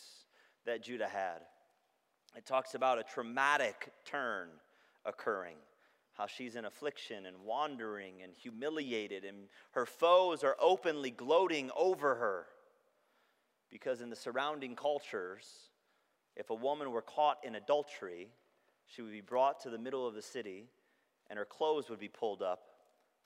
[0.65, 1.41] that Judah had,
[2.37, 4.49] it talks about a traumatic turn
[5.05, 5.57] occurring.
[6.15, 12.15] How she's in affliction and wandering and humiliated, and her foes are openly gloating over
[12.17, 12.47] her.
[13.72, 15.46] Because in the surrounding cultures,
[16.37, 18.28] if a woman were caught in adultery,
[18.87, 20.68] she would be brought to the middle of the city
[21.30, 22.61] and her clothes would be pulled up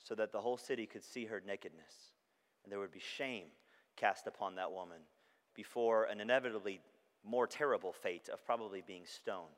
[0.02, 2.12] so that the whole city could see her nakedness.
[2.62, 3.46] And there would be shame
[3.96, 4.98] cast upon that woman
[5.54, 6.80] before an inevitably
[7.24, 9.48] more terrible fate of probably being stoned.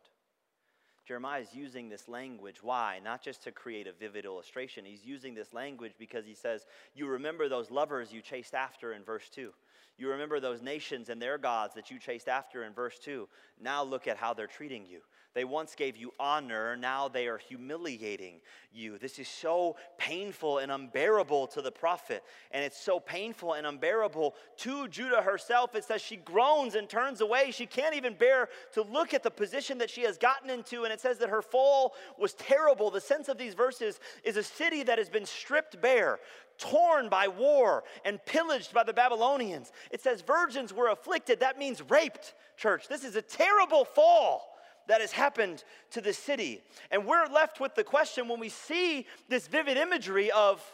[1.06, 2.62] Jeremiah is using this language.
[2.62, 3.00] Why?
[3.02, 4.84] Not just to create a vivid illustration.
[4.84, 9.02] He's using this language because he says, You remember those lovers you chased after in
[9.02, 9.52] verse 2.
[9.98, 13.28] You remember those nations and their gods that you chased after in verse 2.
[13.60, 15.00] Now look at how they're treating you.
[15.34, 18.40] They once gave you honor, now they are humiliating
[18.72, 18.98] you.
[18.98, 22.24] This is so painful and unbearable to the prophet.
[22.50, 25.74] And it's so painful and unbearable to Judah herself.
[25.74, 27.50] It says she groans and turns away.
[27.50, 30.84] She can't even bear to look at the position that she has gotten into.
[30.84, 32.90] And it says that her fall was terrible.
[32.90, 36.18] The sense of these verses is a city that has been stripped bare
[36.58, 39.72] torn by war and pillaged by the Babylonians.
[39.90, 41.40] It says virgins were afflicted.
[41.40, 42.88] That means raped, church.
[42.88, 46.60] This is a terrible fall that has happened to the city.
[46.90, 50.64] And we're left with the question when we see this vivid imagery of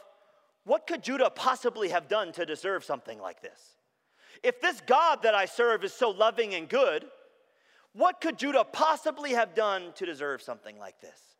[0.64, 3.77] what could Judah possibly have done to deserve something like this?
[4.42, 7.05] If this God that I serve is so loving and good,
[7.92, 11.34] what could Judah possibly have done to deserve something like this?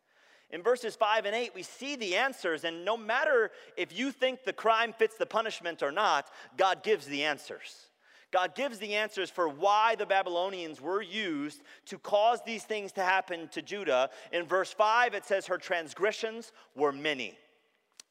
[0.51, 4.43] In verses 5 and 8, we see the answers, and no matter if you think
[4.43, 7.87] the crime fits the punishment or not, God gives the answers.
[8.31, 13.01] God gives the answers for why the Babylonians were used to cause these things to
[13.01, 14.09] happen to Judah.
[14.31, 17.37] In verse 5, it says, Her transgressions were many.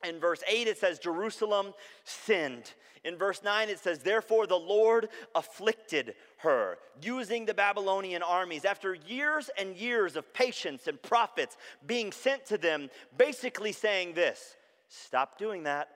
[0.05, 1.73] In verse 8, it says, Jerusalem
[2.05, 2.73] sinned.
[3.05, 8.65] In verse 9, it says, Therefore the Lord afflicted her, using the Babylonian armies.
[8.65, 14.57] After years and years of patience and prophets being sent to them, basically saying this
[14.89, 15.89] Stop doing that.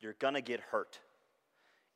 [0.00, 1.00] You're to get hurt.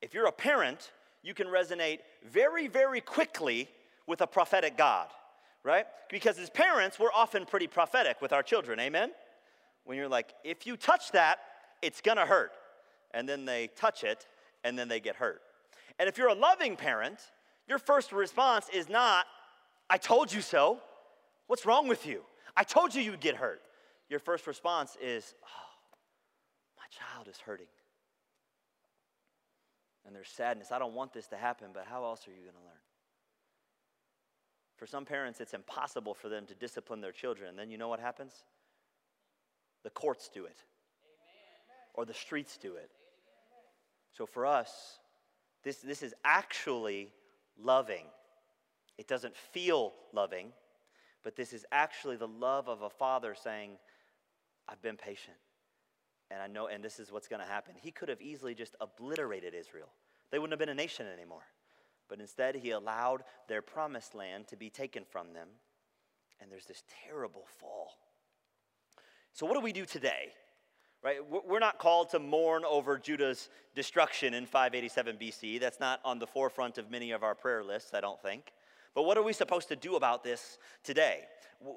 [0.03, 0.91] If you're a parent,
[1.23, 3.69] you can resonate very, very quickly
[4.07, 5.09] with a prophetic God,
[5.63, 5.87] right?
[6.11, 9.13] Because as parents, we're often pretty prophetic with our children, amen?
[9.85, 11.39] When you're like, if you touch that,
[11.83, 12.53] it's gonna hurt.
[13.13, 14.27] And then they touch it,
[14.65, 15.43] and then they get hurt.
[15.99, 17.19] And if you're a loving parent,
[17.69, 19.27] your first response is not,
[19.89, 20.81] I told you so.
[21.47, 22.23] What's wrong with you?
[22.57, 23.61] I told you you'd get hurt.
[24.09, 25.71] Your first response is, oh,
[26.79, 27.67] my child is hurting
[30.11, 30.73] and there's sadness.
[30.73, 32.83] I don't want this to happen, but how else are you going to learn?
[34.77, 37.51] For some parents, it's impossible for them to discipline their children.
[37.51, 38.43] And then you know what happens?
[39.85, 40.65] The courts do it,
[41.95, 42.91] or the streets do it.
[44.13, 44.99] So for us,
[45.63, 47.13] this, this is actually
[47.59, 48.05] loving.
[48.99, 50.53] It doesn't feel loving,
[51.23, 53.73] but this is actually the love of a father saying,
[54.69, 55.37] I've been patient
[56.31, 57.75] and I know, and this is what's going to happen.
[57.81, 59.89] He could have easily just obliterated Israel.
[60.31, 61.43] They wouldn't have been a nation anymore.
[62.09, 65.49] But instead, he allowed their promised land to be taken from them,
[66.41, 67.91] and there's this terrible fall.
[69.33, 70.33] So, what do we do today?
[71.03, 71.19] Right?
[71.47, 75.59] We're not called to mourn over Judah's destruction in 587 BC.
[75.59, 78.53] That's not on the forefront of many of our prayer lists, I don't think.
[78.95, 81.23] But what are we supposed to do about this today?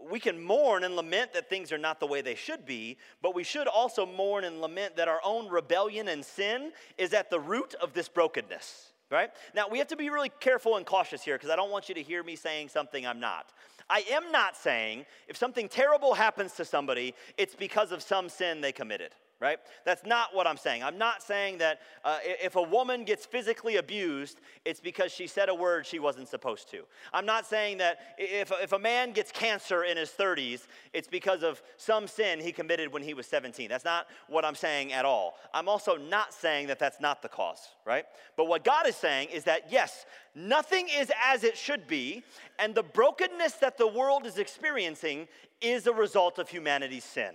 [0.09, 3.33] We can mourn and lament that things are not the way they should be, but
[3.35, 7.39] we should also mourn and lament that our own rebellion and sin is at the
[7.39, 9.31] root of this brokenness right?
[9.55, 11.95] Now, we have to be really careful and cautious here because I don't want you
[11.95, 13.53] to hear me saying something I'm not.
[13.89, 18.59] I am not saying if something terrible happens to somebody, it's because of some sin
[18.59, 19.59] they committed right?
[19.85, 20.83] That's not what I'm saying.
[20.83, 25.49] I'm not saying that uh, if a woman gets physically abused, it's because she said
[25.49, 26.83] a word she wasn't supposed to.
[27.13, 31.43] I'm not saying that if, if a man gets cancer in his 30s, it's because
[31.43, 33.69] of some sin he committed when he was 17.
[33.69, 35.35] That's not what I'm saying at all.
[35.53, 38.05] I'm also not saying that that's not the cause, right?
[38.37, 42.23] But what God is saying is that, yes, Nothing is as it should be,
[42.57, 45.27] and the brokenness that the world is experiencing
[45.61, 47.33] is a result of humanity's sin.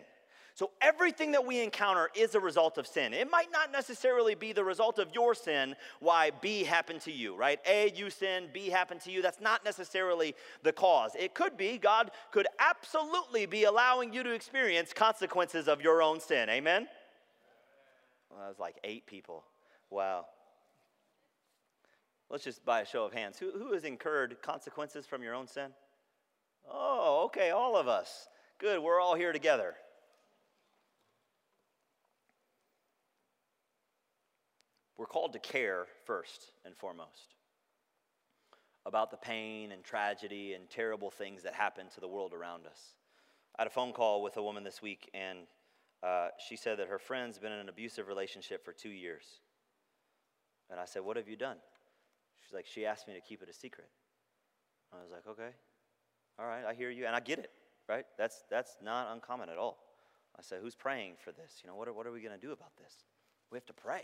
[0.59, 3.15] So everything that we encounter is a result of sin.
[3.15, 7.37] It might not necessarily be the result of your sin why B happened to you,
[7.37, 7.61] right?
[7.65, 9.23] A, you sin, B happened to you.
[9.23, 11.13] That's not necessarily the cause.
[11.17, 16.19] It could be God could absolutely be allowing you to experience consequences of your own
[16.19, 16.51] sin.
[16.51, 16.89] Amen?
[18.29, 19.45] Well, that was like eight people.
[19.91, 20.27] Wow.
[22.31, 23.39] Let's just by a show of hands.
[23.39, 25.69] Who, who has incurred consequences from your own sin?
[26.69, 28.27] Oh, okay, all of us.
[28.59, 29.77] Good, we're all here together.
[34.99, 37.37] We're called to care first and foremost
[38.85, 42.95] about the pain and tragedy and terrible things that happen to the world around us.
[43.57, 45.41] I had a phone call with a woman this week, and
[46.03, 49.25] uh, she said that her friend's been in an abusive relationship for two years.
[50.71, 51.59] And I said, What have you done?
[52.43, 53.89] She's like, She asked me to keep it a secret.
[54.93, 55.55] I was like, Okay,
[56.39, 57.51] all right, I hear you, and I get it,
[57.89, 58.07] right?
[58.17, 59.79] That's, that's not uncommon at all.
[60.37, 61.61] I said, Who's praying for this?
[61.63, 62.93] You know, what are, what are we going to do about this?
[63.51, 64.03] We have to pray.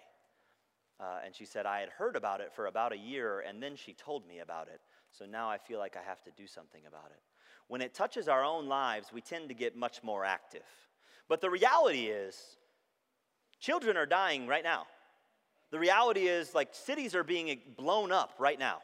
[1.01, 3.75] Uh, and she said, I had heard about it for about a year, and then
[3.77, 4.81] she told me about it.
[5.11, 7.21] So now I feel like I have to do something about it.
[7.69, 10.63] When it touches our own lives, we tend to get much more active.
[11.29, 12.37] But the reality is,
[13.59, 14.87] children are dying right now.
[15.71, 18.79] The reality is, like, cities are being blown up right now.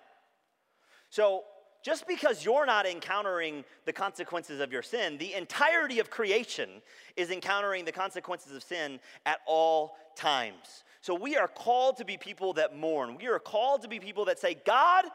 [1.11, 1.45] So,
[1.83, 6.69] just because you're not encountering the consequences of your sin, the entirety of creation
[7.17, 10.85] is encountering the consequences of sin at all times.
[11.01, 13.17] So we are called to be people that mourn.
[13.17, 15.07] We are called to be people that say, God,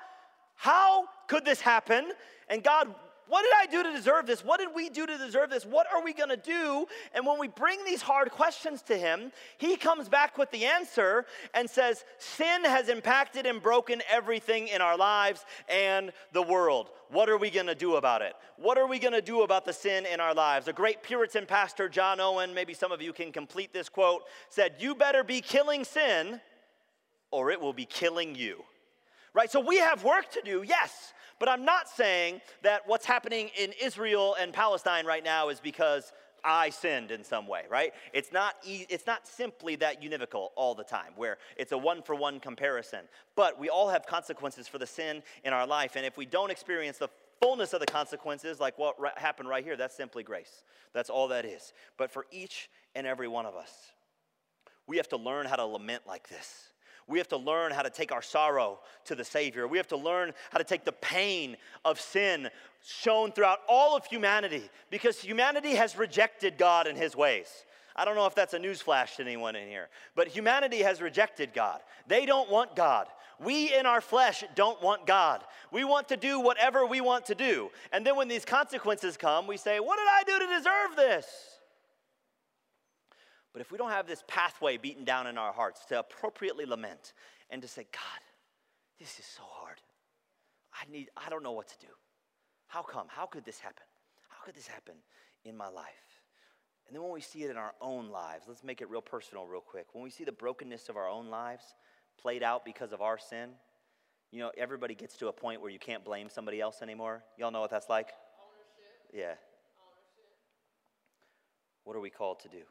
[0.55, 2.11] how could this happen?
[2.49, 2.93] And God,
[3.27, 4.43] what did I do to deserve this?
[4.43, 5.65] What did we do to deserve this?
[5.65, 6.85] What are we going to do?
[7.13, 11.25] And when we bring these hard questions to him, he comes back with the answer
[11.53, 16.89] and says, Sin has impacted and broken everything in our lives and the world.
[17.09, 18.33] What are we going to do about it?
[18.57, 20.67] What are we going to do about the sin in our lives?
[20.67, 24.75] A great Puritan pastor, John Owen, maybe some of you can complete this quote, said,
[24.79, 26.41] You better be killing sin
[27.31, 28.63] or it will be killing you.
[29.33, 29.51] Right?
[29.51, 31.13] So we have work to do, yes.
[31.39, 36.13] But I'm not saying that what's happening in Israel and Palestine right now is because
[36.45, 37.93] I sinned in some way, right?
[38.13, 42.03] It's not, e- it's not simply that univocal all the time, where it's a one
[42.03, 43.01] for one comparison.
[43.35, 45.95] But we all have consequences for the sin in our life.
[45.95, 47.09] And if we don't experience the
[47.41, 50.63] fullness of the consequences, like what happened right here, that's simply grace.
[50.93, 51.73] That's all that is.
[51.97, 53.71] But for each and every one of us,
[54.87, 56.69] we have to learn how to lament like this.
[57.07, 59.67] We have to learn how to take our sorrow to the Savior.
[59.67, 62.49] We have to learn how to take the pain of sin
[62.83, 67.65] shown throughout all of humanity because humanity has rejected God and His ways.
[67.95, 71.53] I don't know if that's a newsflash to anyone in here, but humanity has rejected
[71.53, 71.79] God.
[72.07, 73.07] They don't want God.
[73.39, 75.43] We in our flesh don't want God.
[75.71, 77.69] We want to do whatever we want to do.
[77.91, 81.54] And then when these consequences come, we say, What did I do to deserve this?
[83.55, 87.13] But if we don't have this pathway beaten down in our hearts to appropriately lament
[87.49, 88.21] and to say, God,
[88.99, 89.77] this is so hard.
[90.73, 91.87] I need, I don't know what to do.
[92.67, 93.07] How come?
[93.07, 93.85] How could this happen?
[94.27, 94.95] How could this happen
[95.45, 95.85] in my life?
[96.85, 99.47] And then when we see it in our own lives, let's make it real personal,
[99.47, 99.85] real quick.
[99.93, 101.63] When we see the brokenness of our own lives
[102.21, 103.51] played out because of our sin,
[104.33, 107.23] you know, everybody gets to a point where you can't blame somebody else anymore.
[107.37, 108.09] Y'all know what that's like?
[108.37, 109.13] Ownership.
[109.13, 109.23] Yeah.
[109.23, 110.27] Ownership.
[111.85, 112.63] What are we called to do?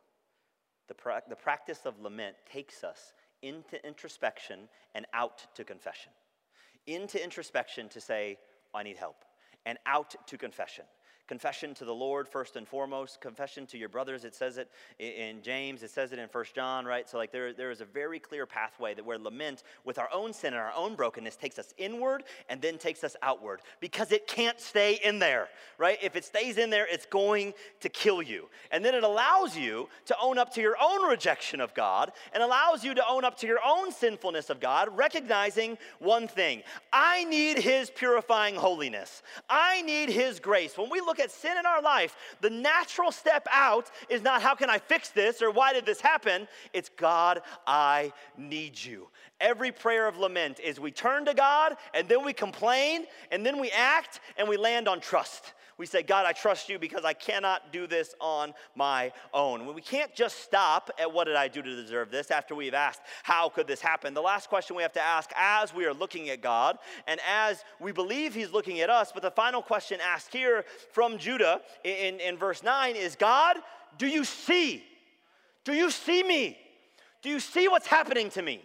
[0.88, 6.12] The, pra- the practice of lament takes us into introspection and out to confession.
[6.86, 8.38] Into introspection to say,
[8.74, 9.24] I need help,
[9.66, 10.84] and out to confession
[11.26, 14.24] confession to the Lord first and foremost, confession to your brothers.
[14.24, 17.08] It says it in James, it says it in First John, right?
[17.08, 20.32] So, like, there, there is a very clear pathway that where lament with our own
[20.32, 24.26] sin and our own brokenness takes us inward and then takes us outward because it
[24.26, 25.98] can't stay in there, right?
[26.02, 28.48] If it stays in there, it's going to kill you.
[28.70, 32.42] And then it allows you to own up to your own rejection of God and
[32.42, 37.24] allows you to own up to your own sinfulness of God, recognizing one thing I
[37.24, 40.76] need His purifying holiness, I need His grace.
[40.76, 44.42] When we look look at sin in our life, the natural step out is not
[44.42, 46.48] how can I fix this or why did this happen?
[46.72, 49.06] It's God, I need you.
[49.40, 53.60] Every prayer of lament is we turn to God and then we complain and then
[53.60, 55.53] we act and we land on trust.
[55.76, 59.74] We say, God, I trust you because I cannot do this on my own.
[59.74, 63.00] We can't just stop at what did I do to deserve this after we've asked,
[63.22, 64.14] how could this happen?
[64.14, 67.64] The last question we have to ask as we are looking at God and as
[67.80, 72.20] we believe He's looking at us, but the final question asked here from Judah in,
[72.20, 73.56] in verse 9 is God,
[73.98, 74.84] do you see?
[75.64, 76.58] Do you see me?
[77.22, 78.62] Do you see what's happening to me?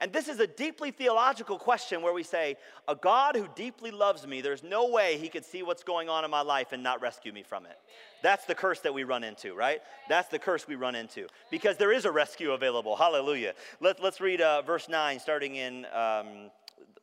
[0.00, 2.56] And this is a deeply theological question where we say,
[2.88, 6.24] a God who deeply loves me, there's no way he could see what's going on
[6.24, 7.78] in my life and not rescue me from it.
[8.22, 9.82] That's the curse that we run into, right?
[10.08, 12.96] That's the curse we run into because there is a rescue available.
[12.96, 13.52] Hallelujah.
[13.80, 16.50] Let, let's read uh, verse 9, starting in um,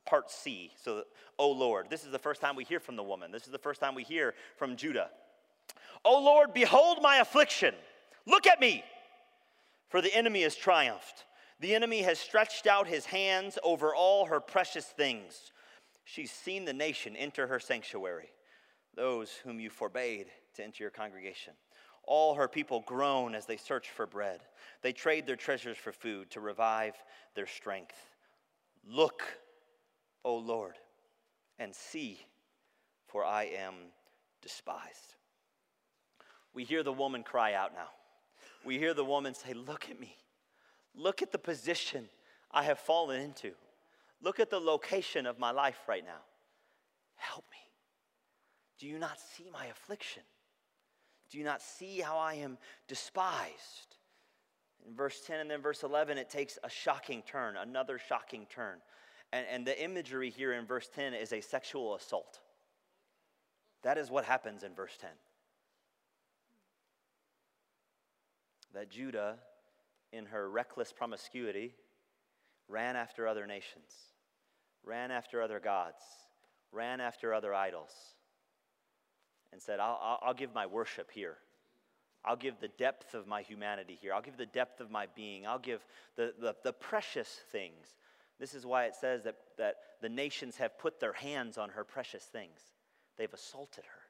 [0.07, 0.71] part C.
[0.83, 1.03] So,
[1.37, 3.31] oh Lord, this is the first time we hear from the woman.
[3.31, 5.11] This is the first time we hear from Judah.
[6.03, 7.75] Oh Lord, behold my affliction.
[8.25, 8.83] Look at me,
[9.89, 11.25] for the enemy has triumphed.
[11.59, 15.51] The enemy has stretched out his hands over all her precious things.
[16.03, 18.29] She's seen the nation enter her sanctuary,
[18.95, 21.53] those whom you forbade to enter your congregation.
[22.03, 24.41] All her people groan as they search for bread.
[24.81, 26.95] They trade their treasures for food to revive
[27.35, 27.97] their strength.
[28.87, 29.23] Look,
[30.23, 30.75] O Lord,
[31.59, 32.25] and see,
[33.07, 33.73] for I am
[34.41, 35.15] despised.
[36.53, 37.89] We hear the woman cry out now.
[38.63, 40.15] We hear the woman say, Look at me.
[40.97, 42.09] Look at the position
[42.51, 43.51] I have fallen into.
[44.21, 46.21] Look at the location of my life right now.
[47.15, 47.57] Help me.
[48.79, 50.23] Do you not see my affliction?
[51.29, 53.97] Do you not see how I am despised?
[54.87, 58.77] In verse 10 and then verse 11, it takes a shocking turn, another shocking turn.
[59.33, 62.39] And, and the imagery here in verse 10 is a sexual assault.
[63.83, 65.09] That is what happens in verse 10.
[68.73, 69.37] That Judah
[70.11, 71.75] in her reckless promiscuity,
[72.67, 73.93] ran after other nations,
[74.83, 76.01] ran after other gods,
[76.71, 77.91] ran after other idols,
[79.51, 81.37] and said, I'll, I'll, give my worship here.
[82.25, 84.13] I'll give the depth of my humanity here.
[84.13, 85.47] I'll give the depth of my being.
[85.47, 85.81] I'll give
[86.15, 87.95] the, the, the precious things.
[88.39, 91.83] This is why it says that, that the nations have put their hands on her
[91.83, 92.59] precious things.
[93.17, 94.01] They've assaulted her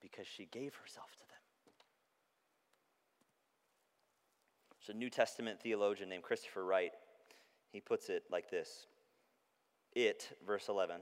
[0.00, 1.36] because she gave herself to them.
[4.86, 6.92] There's a New Testament theologian named Christopher Wright.
[7.72, 8.86] He puts it like this
[9.92, 11.00] It, verse 11,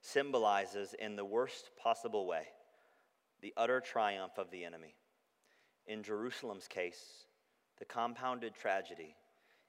[0.00, 2.44] symbolizes in the worst possible way
[3.42, 4.94] the utter triumph of the enemy.
[5.86, 7.26] In Jerusalem's case,
[7.78, 9.14] the compounded tragedy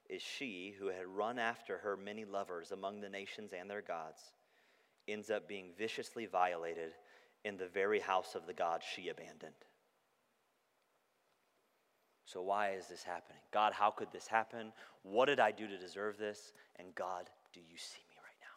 [0.08, 4.20] is she who had run after her many lovers among the nations and their gods
[5.06, 6.92] ends up being viciously violated
[7.44, 9.54] in the very house of the God she abandoned.
[12.26, 13.40] So, why is this happening?
[13.52, 14.72] God, how could this happen?
[15.02, 16.52] What did I do to deserve this?
[16.76, 18.56] And God, do you see me right now?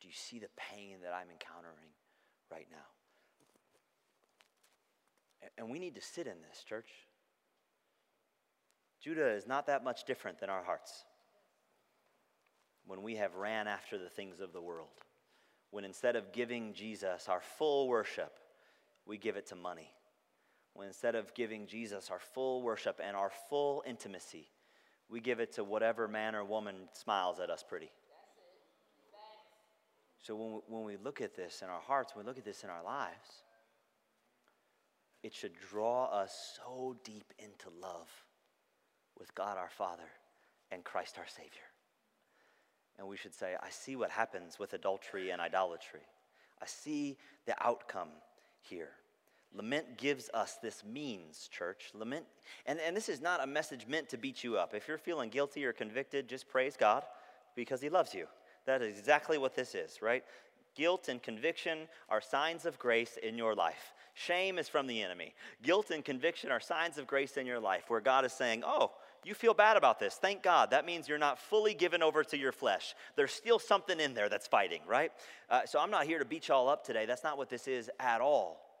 [0.00, 1.92] Do you see the pain that I'm encountering
[2.50, 2.76] right now?
[5.58, 6.88] And we need to sit in this, church.
[9.00, 11.04] Judah is not that much different than our hearts.
[12.86, 14.88] When we have ran after the things of the world,
[15.70, 18.38] when instead of giving Jesus our full worship,
[19.06, 19.90] we give it to money
[20.74, 24.48] when instead of giving Jesus our full worship and our full intimacy,
[25.08, 27.90] we give it to whatever man or woman smiles at us pretty.
[30.22, 32.44] So when we, when we look at this in our hearts, when we look at
[32.44, 33.42] this in our lives,
[35.22, 38.08] it should draw us so deep into love
[39.18, 40.08] with God our Father
[40.70, 41.50] and Christ our Savior.
[42.98, 46.00] And we should say, I see what happens with adultery and idolatry.
[46.60, 48.08] I see the outcome
[48.60, 48.90] here.
[49.54, 51.90] Lament gives us this means, church.
[51.94, 52.24] Lament,
[52.66, 54.74] and, and this is not a message meant to beat you up.
[54.74, 57.02] If you're feeling guilty or convicted, just praise God
[57.54, 58.26] because He loves you.
[58.64, 60.24] That is exactly what this is, right?
[60.74, 63.92] Guilt and conviction are signs of grace in your life.
[64.14, 65.34] Shame is from the enemy.
[65.62, 68.92] Guilt and conviction are signs of grace in your life where God is saying, Oh,
[69.24, 70.14] you feel bad about this.
[70.14, 70.70] Thank God.
[70.70, 72.94] That means you're not fully given over to your flesh.
[73.16, 75.12] There's still something in there that's fighting, right?
[75.48, 77.06] Uh, so I'm not here to beat y'all up today.
[77.06, 78.71] That's not what this is at all.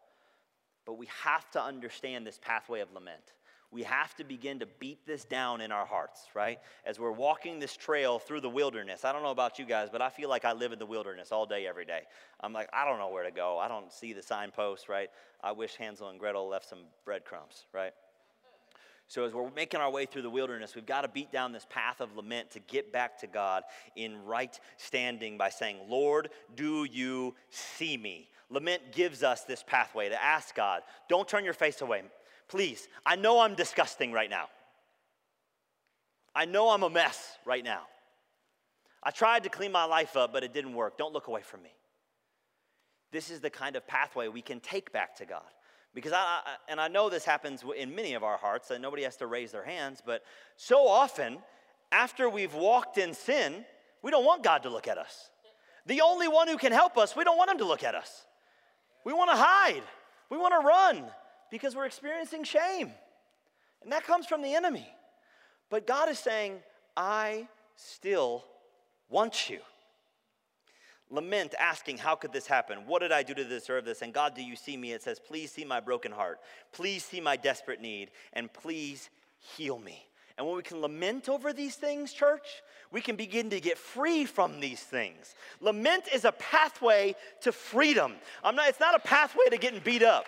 [0.84, 3.32] But we have to understand this pathway of lament.
[3.70, 6.58] We have to begin to beat this down in our hearts, right?
[6.84, 9.02] As we're walking this trail through the wilderness.
[9.02, 11.32] I don't know about you guys, but I feel like I live in the wilderness
[11.32, 12.02] all day, every day.
[12.40, 13.58] I'm like, I don't know where to go.
[13.58, 15.08] I don't see the signposts, right?
[15.42, 17.94] I wish Hansel and Gretel left some breadcrumbs, right?
[19.08, 21.66] So, as we're making our way through the wilderness, we've got to beat down this
[21.68, 23.62] path of lament to get back to God
[23.96, 28.28] in right standing by saying, Lord, do you see me?
[28.52, 32.02] Lament gives us this pathway to ask God, don't turn your face away.
[32.48, 34.48] Please, I know I'm disgusting right now.
[36.34, 37.82] I know I'm a mess right now.
[39.02, 40.98] I tried to clean my life up, but it didn't work.
[40.98, 41.72] Don't look away from me.
[43.10, 45.42] This is the kind of pathway we can take back to God.
[45.94, 49.16] Because I, and I know this happens in many of our hearts, that nobody has
[49.16, 50.22] to raise their hands, but
[50.56, 51.38] so often,
[51.90, 53.64] after we've walked in sin,
[54.02, 55.30] we don't want God to look at us.
[55.84, 58.24] The only one who can help us, we don't want him to look at us.
[59.04, 59.82] We want to hide.
[60.30, 61.04] We want to run
[61.50, 62.90] because we're experiencing shame.
[63.82, 64.88] And that comes from the enemy.
[65.70, 66.60] But God is saying,
[66.96, 68.44] I still
[69.08, 69.58] want you.
[71.10, 72.86] Lament, asking, How could this happen?
[72.86, 74.02] What did I do to deserve this?
[74.02, 74.92] And God, do you see me?
[74.92, 76.40] It says, Please see my broken heart.
[76.72, 78.10] Please see my desperate need.
[78.32, 80.06] And please heal me.
[80.42, 84.24] And when we can lament over these things, church, we can begin to get free
[84.24, 85.36] from these things.
[85.60, 88.14] Lament is a pathway to freedom.
[88.42, 90.24] I'm not, it's not a pathway to getting beat up,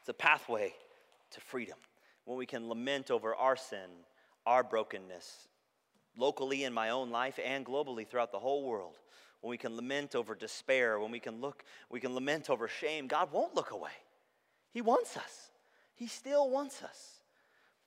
[0.00, 0.74] it's a pathway
[1.30, 1.76] to freedom.
[2.24, 3.90] When we can lament over our sin,
[4.44, 5.46] our brokenness,
[6.16, 8.98] locally in my own life and globally throughout the whole world.
[9.40, 13.06] When we can lament over despair, when we can look, we can lament over shame,
[13.06, 13.92] God won't look away.
[14.72, 15.50] He wants us.
[15.94, 17.21] He still wants us.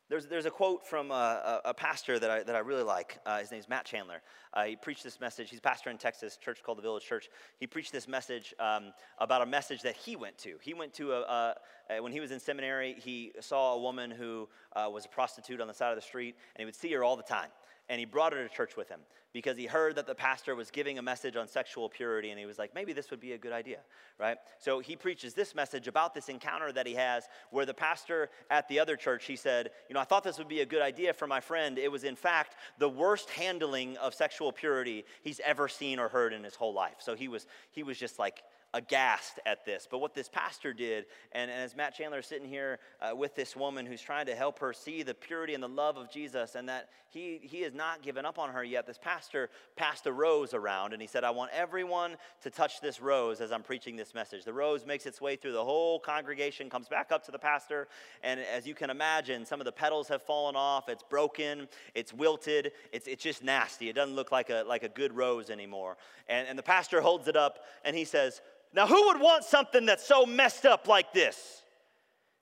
[0.08, 3.20] There's, there's a quote from a, a, a pastor that I, that I really like.
[3.26, 4.22] Uh, his name's Matt Chandler.
[4.53, 5.49] Uh, he preached this message.
[5.49, 7.28] He's a pastor in Texas, church called the Village Church.
[7.60, 10.58] He preached this message um, about a message that he went to.
[10.62, 11.56] He went to, a, a,
[11.99, 15.67] when he was in seminary, he saw a woman who uh, was a prostitute on
[15.67, 17.49] the side of the street, and he would see her all the time.
[17.89, 19.01] And he brought her to church with him
[19.36, 22.45] because he heard that the pastor was giving a message on sexual purity and he
[22.45, 23.79] was like maybe this would be a good idea
[24.17, 24.38] right?
[24.59, 28.65] So he preaches this message about this encounter that he has where the pastor at
[28.69, 31.11] the other church he said you know i thought this would be a good idea
[31.13, 31.77] for my friend.
[31.77, 36.31] It was in fact the worst handling of sexual purity he's ever seen or heard
[36.31, 36.95] in his whole life.
[36.99, 38.41] So he was he was just like
[38.76, 39.88] aghast at this.
[39.89, 43.34] But what this pastor did, and, and as Matt Chandler is sitting here uh, with
[43.34, 46.55] this woman who's trying to help her see the purity and the love of Jesus,
[46.55, 50.11] and that he, he has not given up on her yet, this pastor passed a
[50.11, 53.95] rose around, and he said, I want everyone to touch this rose as I'm preaching
[53.95, 54.43] this message.
[54.43, 57.88] The rose makes its way through the whole congregation, comes back up to the pastor,
[58.21, 62.13] and as you can imagine, some of the petals have fallen off, it's broken, it's
[62.13, 63.88] wilted, it's, it's just nasty.
[63.88, 65.95] It doesn't look like a, like a good rose anymore.
[66.28, 68.41] And, and the pastor holds it up, and he says,
[68.76, 71.63] now, who would want something that's so messed up like this?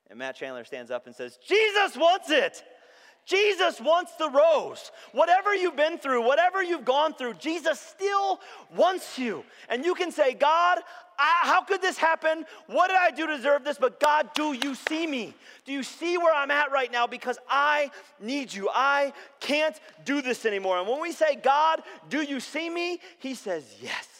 [0.09, 2.63] And Matt Chandler stands up and says, Jesus wants it.
[3.25, 4.91] Jesus wants the rose.
[5.11, 8.41] Whatever you've been through, whatever you've gone through, Jesus still
[8.75, 9.45] wants you.
[9.69, 10.79] And you can say, God,
[11.19, 12.45] I, how could this happen?
[12.65, 13.77] What did I do to deserve this?
[13.77, 15.35] But God, do you see me?
[15.65, 17.07] Do you see where I'm at right now?
[17.07, 18.69] Because I need you.
[18.73, 20.79] I can't do this anymore.
[20.79, 22.99] And when we say, God, do you see me?
[23.19, 24.12] He says, Yes.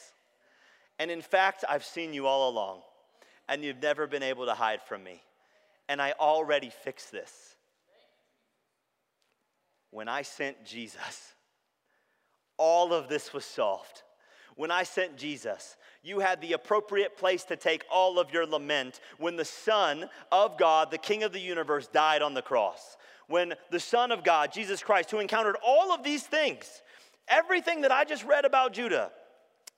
[1.04, 2.80] And in fact, I've seen you all along,
[3.49, 5.22] and you've never been able to hide from me.
[5.89, 7.58] And I already fixed this.
[9.91, 11.34] When I sent Jesus,
[12.56, 14.04] all of this was solved.
[14.56, 19.01] When I sent Jesus, you had the appropriate place to take all of your lament
[19.18, 22.95] when the Son of God, the King of the universe, died on the cross.
[23.28, 26.82] When the Son of God, Jesus Christ, who encountered all of these things,
[27.28, 29.12] everything that I just read about Judah,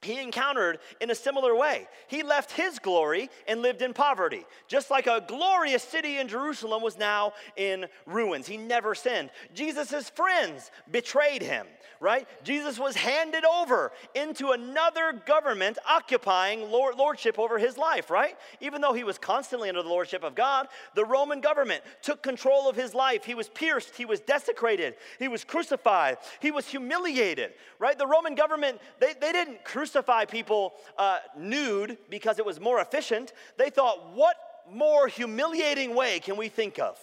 [0.06, 1.88] he encountered in a similar way.
[2.08, 6.82] He left his glory and lived in poverty, just like a glorious city in Jerusalem
[6.82, 8.48] was now in ruins.
[8.48, 9.32] He never sinned.
[9.54, 11.68] Jesus' friends betrayed him,
[12.00, 12.28] right?
[12.44, 18.38] Jesus was handed over into another government occupying lord, lordship over his life, right?
[18.62, 22.70] Even though he was constantly under the lordship of God, the Roman government took control
[22.70, 23.26] of his life.
[23.26, 27.98] He was pierced, he was desecrated, he was crucified, he was humiliated, right?
[27.98, 32.82] The Roman government, they, they didn't crucify crucify people uh, nude because it was more
[32.82, 33.32] efficient.
[33.58, 34.36] They thought, what
[34.70, 36.98] more humiliating way can we think of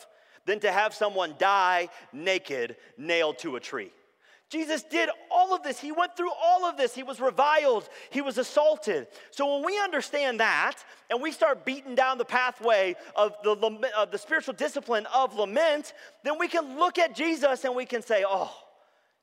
[0.45, 3.91] than to have someone die naked, nailed to a tree?
[4.51, 5.81] Jesus did all of this.
[5.81, 6.95] He went through all of this.
[6.95, 7.89] He was reviled.
[8.11, 9.07] He was assaulted.
[9.31, 10.75] So when we understand that
[11.09, 13.53] and we start beating down the pathway of the,
[13.97, 18.03] of the spiritual discipline of lament, then we can look at Jesus and we can
[18.03, 18.55] say, oh,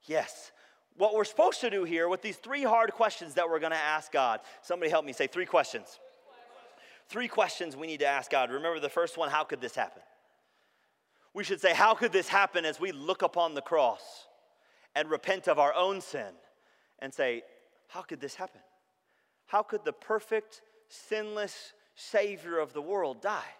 [0.08, 0.52] yes,
[1.00, 3.78] what we're supposed to do here with these three hard questions that we're going to
[3.78, 4.42] ask God.
[4.62, 5.98] Somebody help me say three questions.
[7.08, 8.52] Three questions we need to ask God.
[8.52, 10.02] Remember the first one how could this happen?
[11.34, 14.28] We should say, How could this happen as we look upon the cross
[14.94, 16.34] and repent of our own sin
[17.00, 17.44] and say,
[17.88, 18.62] How could this happen?
[19.46, 23.56] How could the perfect, sinless Savior of the world die?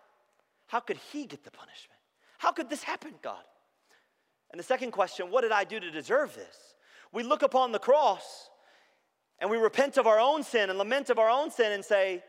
[0.68, 2.00] How could he get the punishment?
[2.38, 3.44] How could this happen, God?
[4.52, 6.76] And the second question, What did I do to deserve this?
[7.12, 8.50] We look upon the cross
[9.40, 12.24] and we repent of our own sin and lament of our own sin and say,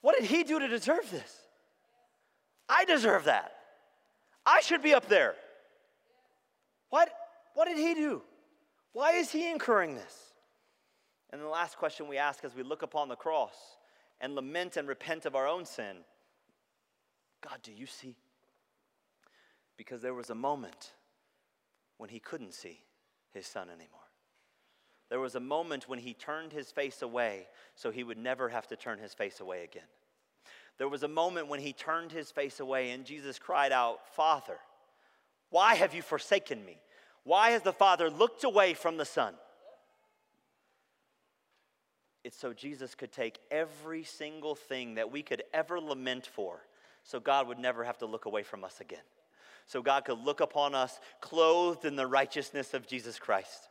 [0.00, 1.42] What did he do to deserve this?
[2.68, 3.52] I deserve that.
[4.46, 5.34] I should be up there.
[6.90, 7.10] What,
[7.54, 8.22] what did he do?
[8.92, 10.32] Why is he incurring this?
[11.30, 13.54] And the last question we ask as we look upon the cross
[14.20, 15.98] and lament and repent of our own sin
[17.40, 18.16] God, do you see?
[19.76, 20.92] Because there was a moment
[21.96, 22.80] when he couldn't see
[23.32, 23.98] his son anymore.
[25.10, 28.66] There was a moment when he turned his face away so he would never have
[28.68, 29.86] to turn his face away again.
[30.76, 34.58] There was a moment when he turned his face away and Jesus cried out, Father,
[35.50, 36.78] why have you forsaken me?
[37.24, 39.34] Why has the Father looked away from the Son?
[42.22, 46.60] It's so Jesus could take every single thing that we could ever lament for,
[47.02, 48.98] so God would never have to look away from us again.
[49.68, 53.68] So God could look upon us clothed in the righteousness of Jesus Christ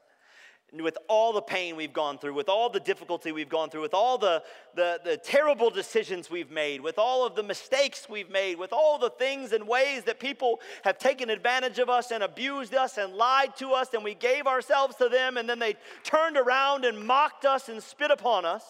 [0.74, 3.94] with all the pain we've gone through, with all the difficulty we've gone through, with
[3.94, 4.44] all the,
[4.76, 9.00] the, the, terrible decisions we've made, with all of the mistakes we've made, with all
[9.00, 13.14] the things and ways that people have taken advantage of us and abused us and
[13.14, 17.08] lied to us, and we gave ourselves to them, and then they turned around and
[17.08, 18.64] mocked us and spit upon us.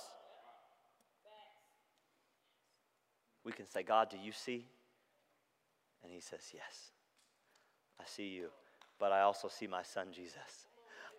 [3.44, 4.68] We can say, God, do you see?
[6.04, 6.92] And He says, Yes,
[8.00, 8.50] I see you,
[9.00, 10.68] but I also see my son Jesus.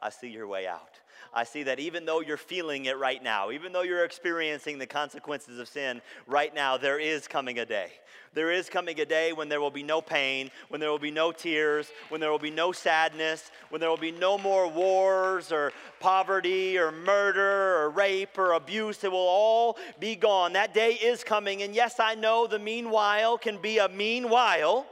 [0.01, 1.01] I see your way out.
[1.35, 4.87] I see that even though you're feeling it right now, even though you're experiencing the
[4.87, 7.91] consequences of sin right now, there is coming a day.
[8.35, 11.11] There is coming a day when there will be no pain, when there will be
[11.11, 15.51] no tears, when there will be no sadness, when there will be no more wars
[15.51, 19.03] or poverty or murder or rape or abuse.
[19.03, 20.53] It will all be gone.
[20.53, 21.63] That day is coming.
[21.63, 24.87] And yes, I know the meanwhile can be a meanwhile,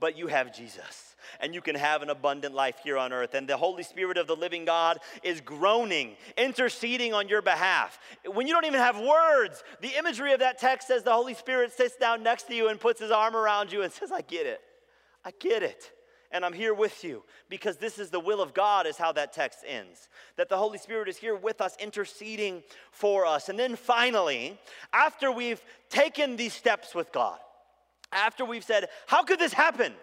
[0.00, 1.07] but you have Jesus
[1.40, 3.34] and you can have an abundant life here on earth.
[3.34, 7.98] And the Holy Spirit of the living God is groaning, interceding on your behalf.
[8.26, 11.72] When you don't even have words, the imagery of that text says the Holy Spirit
[11.72, 14.46] sits down next to you and puts his arm around you and says, I get
[14.46, 14.60] it.
[15.24, 15.92] I get it
[16.30, 19.32] and I'm here with you because this is the will of God, is how that
[19.32, 20.08] text ends.
[20.36, 23.48] That the Holy Spirit is here with us, interceding for us.
[23.48, 24.58] And then finally,
[24.92, 27.38] after we've taken these steps with God,
[28.12, 29.94] after we've said, How could this happen?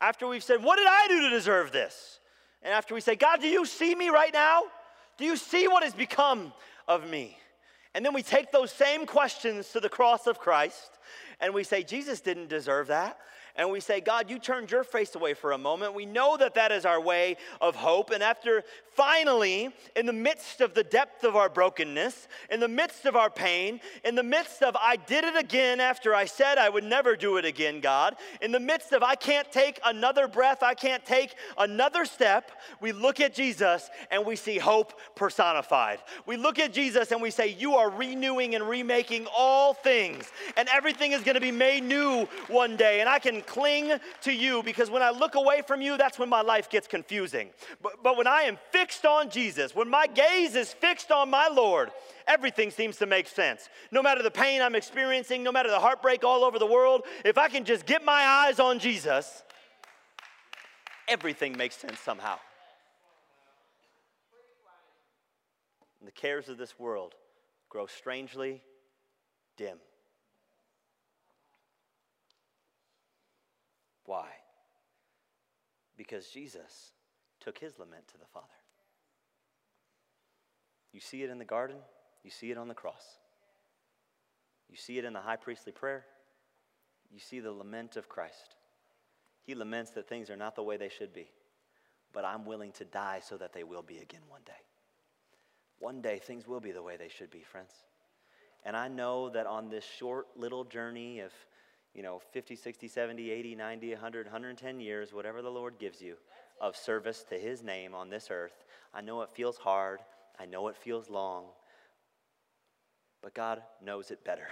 [0.00, 2.20] After we've said, What did I do to deserve this?
[2.62, 4.62] And after we say, God, do you see me right now?
[5.18, 6.52] Do you see what has become
[6.88, 7.38] of me?
[7.94, 10.98] And then we take those same questions to the cross of Christ
[11.40, 13.18] and we say, Jesus didn't deserve that
[13.56, 15.94] and we say, God, you turned your face away for a moment.
[15.94, 18.10] We know that that is our way of hope.
[18.10, 18.64] And after
[18.96, 23.28] finally, in the midst of the depth of our brokenness, in the midst of our
[23.28, 27.14] pain, in the midst of I did it again after I said I would never
[27.14, 31.04] do it again, God, in the midst of I can't take another breath, I can't
[31.04, 35.98] take another step, we look at Jesus and we see hope personified.
[36.24, 40.24] We look at Jesus and we say, You are renewing and remaking all things,
[40.56, 43.00] and everything is going to be made new one day.
[43.00, 43.92] And I can cling
[44.22, 47.50] to you because when I look away from you, that's when my life gets confusing.
[47.82, 51.48] But, but when I am fixed on Jesus, when my gaze is fixed on my
[51.48, 51.90] Lord,
[52.26, 53.68] everything seems to make sense.
[53.90, 57.38] No matter the pain I'm experiencing, no matter the heartbreak all over the world, if
[57.38, 59.42] I can just get my eyes on Jesus,
[61.08, 62.38] everything makes sense somehow.
[66.00, 67.14] And the cares of this world
[67.68, 68.62] grow strangely
[69.56, 69.78] dim.
[74.04, 74.28] Why?
[75.96, 76.92] Because Jesus
[77.40, 78.46] took his lament to the Father.
[80.92, 81.76] You see it in the garden,
[82.24, 83.04] you see it on the cross.
[84.68, 86.04] You see it in the high priestly prayer,
[87.12, 88.56] you see the lament of Christ.
[89.44, 91.30] He laments that things are not the way they should be,
[92.12, 94.52] but I'm willing to die so that they will be again one day.
[95.78, 97.72] One day things will be the way they should be, friends.
[98.64, 101.32] And I know that on this short little journey of
[101.96, 106.16] you know, 50, 60, 70, 80, 90, 100, 110 years, whatever the Lord gives you
[106.60, 108.64] of service to His name on this earth.
[108.92, 110.00] I know it feels hard.
[110.38, 111.44] I know it feels long.
[113.22, 114.46] But God knows it better.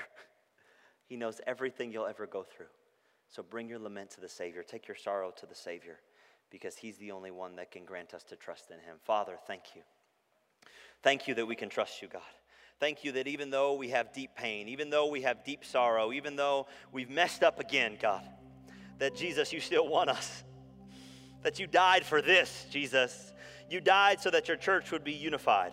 [1.06, 2.66] he knows everything you'll ever go through.
[3.28, 4.62] So bring your lament to the Savior.
[4.62, 5.98] Take your sorrow to the Savior
[6.50, 8.96] because He's the only one that can grant us to trust in Him.
[9.02, 9.82] Father, thank you.
[11.02, 12.22] Thank you that we can trust you, God.
[12.80, 16.12] Thank you that even though we have deep pain, even though we have deep sorrow,
[16.12, 18.22] even though we've messed up again, God,
[18.98, 20.42] that Jesus, you still want us.
[21.42, 23.33] That you died for this, Jesus.
[23.70, 25.72] You died so that your church would be unified.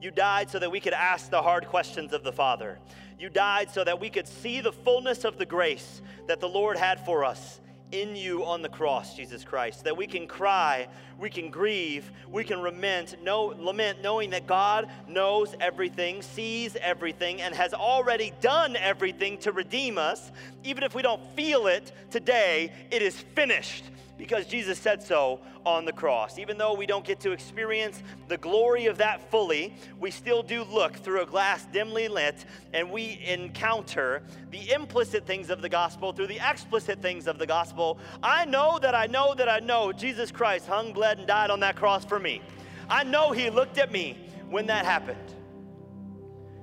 [0.00, 2.78] You died so that we could ask the hard questions of the Father.
[3.18, 6.76] You died so that we could see the fullness of the grace that the Lord
[6.76, 7.60] had for us
[7.92, 10.88] in you on the cross, Jesus Christ, that we can cry,
[11.18, 17.42] we can grieve, we can lament, no, lament knowing that God knows everything, sees everything,
[17.42, 20.32] and has already done everything to redeem us.
[20.64, 23.84] Even if we don't feel it today, it is finished
[24.22, 26.38] because Jesus said so on the cross.
[26.38, 30.62] Even though we don't get to experience the glory of that fully, we still do
[30.62, 36.12] look through a glass dimly lit and we encounter the implicit things of the gospel
[36.12, 37.98] through the explicit things of the gospel.
[38.22, 41.58] I know that I know that I know Jesus Christ hung, bled, and died on
[41.58, 42.42] that cross for me.
[42.88, 44.16] I know He looked at me
[44.48, 45.34] when that happened.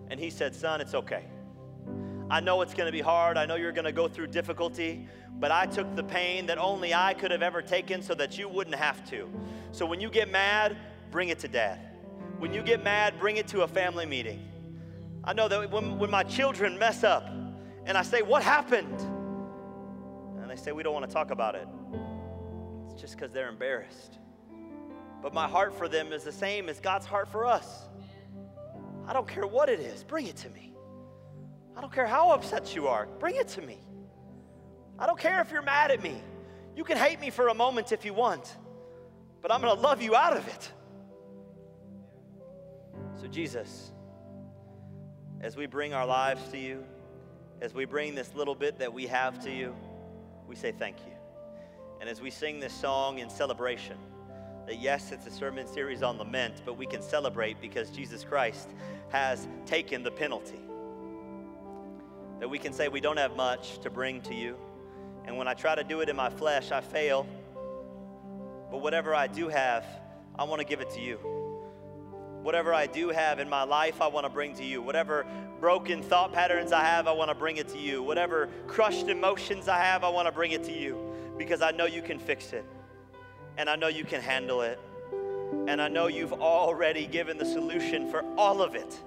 [0.10, 1.26] And He said, Son, it's okay.
[2.32, 3.38] I know it's going to be hard.
[3.38, 5.08] I know you're going to go through difficulty,
[5.40, 8.48] but I took the pain that only I could have ever taken so that you
[8.48, 9.28] wouldn't have to.
[9.72, 10.78] So when you get mad,
[11.10, 11.80] bring it to dad.
[12.38, 14.48] When you get mad, bring it to a family meeting.
[15.24, 17.28] I know that when, when my children mess up
[17.86, 19.00] and I say, What happened?
[20.42, 21.68] And they say, We don't want to talk about it.
[22.86, 24.20] It's just because they're embarrassed.
[25.22, 27.88] But my heart for them is the same as God's heart for us.
[29.08, 30.74] I don't care what it is, bring it to me.
[31.80, 33.78] I don't care how upset you are, bring it to me.
[35.00, 36.22] I don't care if you're mad at me.
[36.76, 38.58] You can hate me for a moment if you want,
[39.42, 40.72] but I'm to love you out of it.
[43.22, 43.94] So, Jesus,
[45.40, 46.84] as we bring our lives to you,
[47.62, 49.74] as we bring this little bit that we have to you,
[50.50, 51.14] we say thank you.
[52.02, 53.96] And as we sing this song in celebration,
[54.68, 58.68] that yes, it's a sermon series on lament, but we can celebrate because Jesus Christ
[59.12, 60.60] has taken the penalty.
[62.40, 64.58] That we can say we don't have much to bring to you.
[65.26, 67.28] And when I try to do it in my flesh, I fail.
[68.72, 69.86] But whatever I do have,
[70.38, 71.18] I want to give it to you.
[72.42, 74.82] Whatever I do have in my life, I want to bring to you.
[74.82, 75.26] Whatever
[75.60, 78.02] broken thought patterns I have, I want to bring it to you.
[78.02, 80.98] Whatever crushed emotions I have, I want to bring it to you
[81.38, 82.66] because I know you can fix it
[83.58, 84.80] and I know you can handle it.
[85.68, 88.98] And I know you've already given the solution for all of it.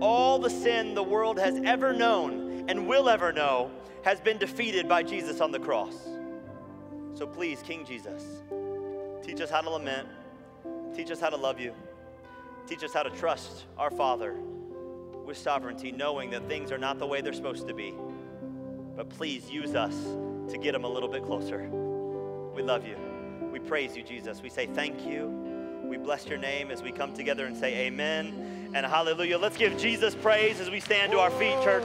[0.00, 3.70] All the sin the world has ever known and will ever know
[4.02, 5.94] has been defeated by Jesus on the cross.
[7.14, 8.24] So please, King Jesus,
[9.22, 10.08] teach us how to lament,
[10.94, 11.72] teach us how to love you.
[12.66, 14.34] Teach us how to trust our Father
[15.26, 17.94] with sovereignty, knowing that things are not the way they're supposed to be.
[18.96, 19.94] But please use us
[20.50, 21.68] to get them a little bit closer.
[22.54, 22.96] We love you.
[23.50, 24.42] We praise you, Jesus.
[24.42, 25.28] We say thank you.
[25.84, 29.38] We bless your name as we come together and say amen and hallelujah.
[29.38, 31.84] Let's give Jesus praise as we stand to our feet, church.